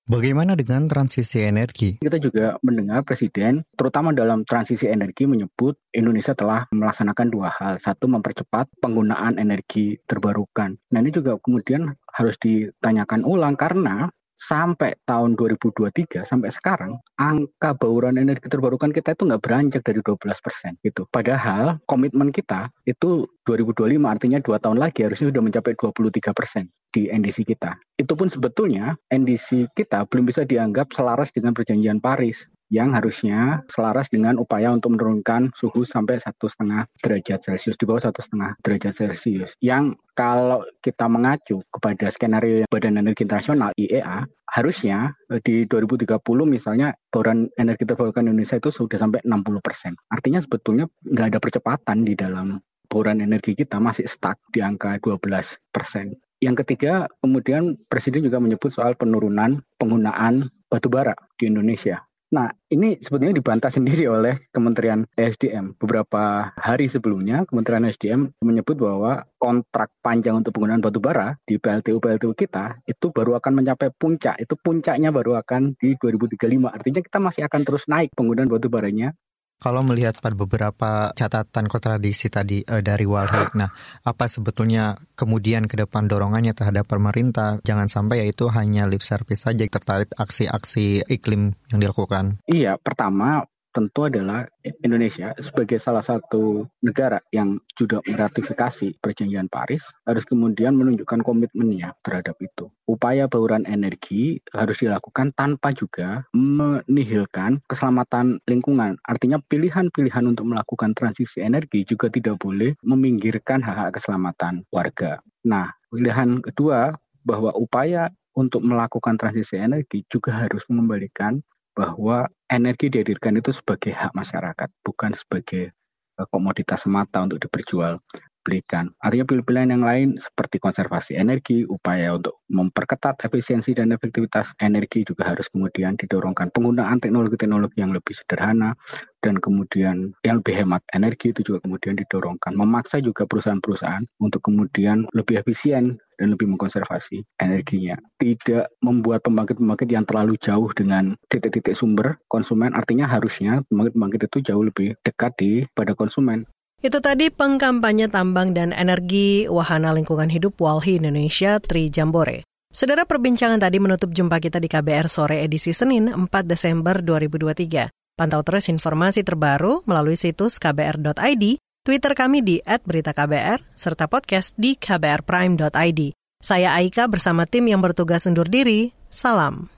Bagaimana 0.09 0.57
dengan 0.57 0.89
transisi 0.89 1.45
energi? 1.45 2.01
Kita 2.01 2.17
juga 2.17 2.57
mendengar 2.65 3.05
Presiden, 3.05 3.61
terutama 3.77 4.09
dalam 4.17 4.41
transisi 4.41 4.89
energi, 4.89 5.29
menyebut 5.29 5.77
Indonesia 5.93 6.33
telah 6.33 6.65
melaksanakan 6.73 7.29
dua 7.29 7.53
hal. 7.53 7.77
Satu, 7.77 8.09
mempercepat 8.09 8.73
penggunaan 8.81 9.37
energi 9.37 10.01
terbarukan. 10.09 10.81
Nah 10.97 10.99
ini 11.05 11.13
juga 11.13 11.37
kemudian 11.37 11.93
harus 12.09 12.41
ditanyakan 12.41 13.21
ulang 13.29 13.53
karena 13.61 14.09
sampai 14.39 14.95
tahun 15.03 15.35
2023 15.35 16.23
sampai 16.23 16.55
sekarang 16.55 16.95
angka 17.19 17.75
bauran 17.75 18.15
energi 18.15 18.47
terbarukan 18.47 18.95
kita 18.95 19.19
itu 19.19 19.27
nggak 19.27 19.43
beranjak 19.43 19.83
dari 19.83 19.99
12 19.99 20.15
persen 20.39 20.79
gitu. 20.87 21.11
Padahal 21.11 21.83
komitmen 21.91 22.31
kita 22.31 22.71
itu 22.87 23.27
2025 23.51 23.99
artinya 24.07 24.39
dua 24.39 24.63
tahun 24.63 24.79
lagi 24.79 25.03
harusnya 25.03 25.35
sudah 25.35 25.43
mencapai 25.43 25.75
23 25.75 26.31
persen 26.31 26.71
di 26.95 27.11
NDC 27.11 27.43
kita. 27.51 27.75
Itu 27.99 28.15
pun 28.15 28.31
sebetulnya 28.31 28.95
NDC 29.11 29.75
kita 29.75 30.07
belum 30.07 30.31
bisa 30.31 30.47
dianggap 30.47 30.95
selaras 30.95 31.35
dengan 31.35 31.53
perjanjian 31.53 31.99
Paris 31.99 32.47
yang 32.69 32.93
harusnya 32.93 33.65
selaras 33.69 34.13
dengan 34.13 34.37
upaya 34.37 34.69
untuk 34.73 34.97
menurunkan 34.97 35.53
suhu 35.57 35.85
sampai 35.85 36.21
satu 36.21 36.49
setengah 36.49 36.85
derajat 37.01 37.41
Celcius 37.41 37.81
di 37.81 37.85
bawah 37.89 38.09
satu 38.09 38.21
setengah 38.21 38.57
derajat 38.61 38.93
Celcius. 38.93 39.57
Yang 39.65 39.97
kalau 40.13 40.65
kita 40.85 41.09
mengacu 41.09 41.65
kepada 41.73 42.13
skenario 42.13 42.69
Badan 42.69 43.01
Energi 43.01 43.25
Internasional 43.25 43.73
IEA, 43.77 44.29
harusnya 44.49 45.13
eh, 45.29 45.41
di 45.45 45.69
2030 45.69 46.21
misalnya 46.49 46.97
bauran 47.13 47.53
energi 47.61 47.85
terbarukan 47.85 48.25
Indonesia 48.25 48.57
itu 48.57 48.73
sudah 48.73 48.97
sampai 48.97 49.21
60 49.25 49.65
persen. 49.65 49.93
Artinya 50.09 50.41
sebetulnya 50.41 50.89
nggak 51.05 51.27
ada 51.37 51.39
percepatan 51.41 52.05
di 52.05 52.17
dalam 52.17 52.61
bauran 52.89 53.21
energi 53.21 53.53
kita 53.53 53.77
masih 53.77 54.09
stuck 54.09 54.41
di 54.49 54.65
angka 54.65 54.97
12 54.97 55.21
persen. 55.69 56.17
Yang 56.39 56.65
ketiga, 56.65 57.11
kemudian 57.21 57.77
Presiden 57.91 58.23
juga 58.25 58.39
menyebut 58.39 58.71
soal 58.71 58.95
penurunan 58.95 59.61
penggunaan 59.77 60.49
batu 60.71 60.89
bara 60.89 61.13
di 61.35 61.51
Indonesia. 61.51 62.08
Nah, 62.29 62.53
ini 62.69 63.01
sebetulnya 63.01 63.33
dibantah 63.33 63.73
sendiri 63.73 64.05
oleh 64.05 64.37
Kementerian 64.53 65.09
ESDM. 65.17 65.81
Beberapa 65.81 66.53
hari 66.61 66.85
sebelumnya, 66.85 67.49
Kementerian 67.49 67.89
ESDM 67.89 68.37
menyebut 68.45 68.77
bahwa 68.77 69.25
kontrak 69.41 69.89
panjang 70.05 70.37
untuk 70.37 70.53
penggunaan 70.53 70.85
batu 70.85 71.01
bara 71.01 71.41
di 71.49 71.57
PLTU-PLTU 71.57 72.37
kita 72.37 72.85
itu 72.85 73.09
baru 73.09 73.41
akan 73.41 73.65
mencapai 73.65 73.89
puncak. 73.97 74.37
Itu 74.45 74.61
puncaknya 74.61 75.09
baru 75.09 75.41
akan 75.41 75.81
di 75.81 75.97
2035. 75.97 76.69
Artinya 76.69 77.01
kita 77.01 77.17
masih 77.17 77.43
akan 77.49 77.61
terus 77.65 77.89
naik 77.89 78.13
penggunaan 78.13 78.53
batu 78.53 78.69
baranya 78.69 79.17
kalau 79.59 79.83
melihat 79.83 80.15
pada 80.23 80.39
beberapa 80.39 81.11
catatan 81.13 81.67
kontradiksi 81.67 82.31
tadi 82.31 82.63
uh, 82.63 82.79
dari 82.79 83.05
Walhi, 83.05 83.51
nah 83.61 83.69
apa 84.07 84.31
sebetulnya 84.31 84.97
kemudian 85.19 85.67
ke 85.67 85.75
depan 85.75 86.07
dorongannya 86.07 86.55
terhadap 86.55 86.87
pemerintah? 86.87 87.59
Jangan 87.67 87.91
sampai 87.91 88.27
yaitu 88.27 88.47
hanya 88.55 88.87
lip 88.87 89.03
service 89.03 89.45
saja 89.45 89.67
terkait 89.67 90.09
aksi-aksi 90.15 91.07
iklim 91.11 91.53
yang 91.75 91.79
dilakukan. 91.83 92.39
Iya, 92.47 92.79
pertama 92.79 93.45
tentu 93.69 94.09
adalah 94.09 94.49
Indonesia 94.83 95.37
sebagai 95.39 95.77
salah 95.79 96.03
satu 96.03 96.67
negara 96.83 97.21
yang 97.31 97.61
sudah 97.77 98.01
meratifikasi 98.03 98.99
perjanjian 98.99 99.47
Paris 99.47 99.87
harus 100.03 100.25
kemudian 100.25 100.75
menunjukkan 100.75 101.21
komitmennya 101.23 101.95
terhadap 102.01 102.35
itu. 102.41 102.73
Upaya 102.89 103.29
bauran 103.29 103.69
energi 103.69 104.41
harus 104.57 104.81
dilakukan 104.81 105.37
tanpa 105.37 105.77
juga 105.77 106.25
menihilkan 106.33 107.61
keselamatan 107.69 108.41
lingkungan. 108.49 108.97
Artinya 109.05 109.37
pilihan-pilihan 109.45 110.25
untuk 110.25 110.49
melakukan 110.49 110.97
transisi 110.97 111.45
energi 111.45 111.85
juga 111.85 112.09
tidak 112.09 112.41
boleh 112.41 112.73
meminggirkan 112.81 113.61
hak-hak 113.61 114.01
keselamatan 114.01 114.65
warga. 114.73 115.21
Nah, 115.45 115.69
pilihan 115.93 116.41
kedua 116.41 116.97
bahwa 117.29 117.53
upaya 117.61 118.09
untuk 118.33 118.65
melakukan 118.65 119.21
transisi 119.21 119.61
energi 119.61 120.09
juga 120.09 120.33
harus 120.33 120.65
mengembalikan 120.73 121.45
bahwa 121.77 122.25
energi 122.49 122.89
dihadirkan 122.89 123.37
itu 123.37 123.53
sebagai 123.53 123.93
hak 123.93 124.17
masyarakat, 124.17 124.69
bukan 124.81 125.13
sebagai 125.13 125.77
eh, 126.17 126.29
komoditas 126.33 126.89
semata 126.89 127.21
untuk 127.21 127.37
diperjual 127.45 128.01
belikan. 128.49 128.89
Artinya 129.05 129.29
pilihan 129.29 129.77
yang 129.77 129.85
lain 129.85 130.17
seperti 130.17 130.57
konservasi 130.57 131.21
energi, 131.21 131.69
upaya 131.69 132.17
untuk 132.17 132.41
memperketat 132.49 133.21
efisiensi 133.29 133.77
dan 133.77 133.93
efektivitas 133.93 134.57
energi 134.65 135.05
juga 135.05 135.29
harus 135.29 135.53
kemudian 135.53 136.01
didorongkan. 136.01 136.49
Penggunaan 136.57 136.97
teknologi-teknologi 137.05 137.85
yang 137.85 137.93
lebih 137.93 138.17
sederhana 138.17 138.73
dan 139.21 139.37
kemudian 139.37 140.17
yang 140.25 140.41
lebih 140.41 140.65
hemat 140.65 140.81
energi 140.97 141.37
itu 141.37 141.45
juga 141.53 141.69
kemudian 141.69 142.01
didorongkan. 142.01 142.57
Memaksa 142.57 143.05
juga 143.05 143.29
perusahaan-perusahaan 143.29 144.09
untuk 144.25 144.41
kemudian 144.49 145.05
lebih 145.13 145.45
efisien 145.45 146.01
dan 146.19 146.35
lebih 146.35 146.51
mengkonservasi 146.51 147.23
energinya. 147.39 147.95
Tidak 148.19 148.83
membuat 148.83 149.23
pembangkit-pembangkit 149.23 149.89
yang 149.93 150.03
terlalu 150.03 150.35
jauh 150.41 150.67
dengan 150.75 151.15
titik-titik 151.31 151.79
sumber 151.79 152.19
konsumen, 152.27 152.75
artinya 152.75 153.07
harusnya 153.07 153.63
pembangkit-pembangkit 153.71 154.21
itu 154.27 154.39
jauh 154.51 154.65
lebih 154.67 154.99
dekat 155.07 155.33
di 155.39 155.63
pada 155.77 155.95
konsumen. 155.95 156.43
Itu 156.79 157.03
tadi 157.03 157.27
pengkampanye 157.27 158.07
tambang 158.07 158.55
dan 158.55 158.71
energi 158.71 159.51
Wahana 159.51 159.91
Lingkungan 159.91 160.31
Hidup 160.31 160.63
Walhi 160.63 161.03
Indonesia 161.03 161.59
Tri 161.59 161.91
Jambore. 161.91 162.47
Saudara 162.71 163.03
perbincangan 163.03 163.59
tadi 163.59 163.83
menutup 163.83 164.15
jumpa 164.15 164.39
kita 164.39 164.63
di 164.63 164.71
KBR 164.71 165.11
sore 165.11 165.43
edisi 165.43 165.75
Senin 165.75 166.07
4 166.07 166.31
Desember 166.47 167.03
2023. 167.03 167.91
Pantau 168.15 168.47
terus 168.47 168.71
informasi 168.71 169.27
terbaru 169.27 169.83
melalui 169.91 170.15
situs 170.15 170.63
kbr.id, 170.63 171.59
Twitter 171.83 172.13
kami 172.15 172.47
di 172.47 172.63
@beritaKBR, 172.63 173.75
serta 173.75 174.07
podcast 174.07 174.55
di 174.55 174.79
kbrprime.id. 174.79 176.01
Saya 176.39 176.79
Aika 176.79 177.11
bersama 177.11 177.51
tim 177.51 177.67
yang 177.67 177.83
bertugas 177.83 178.23
undur 178.31 178.47
diri. 178.47 178.95
Salam. 179.11 179.78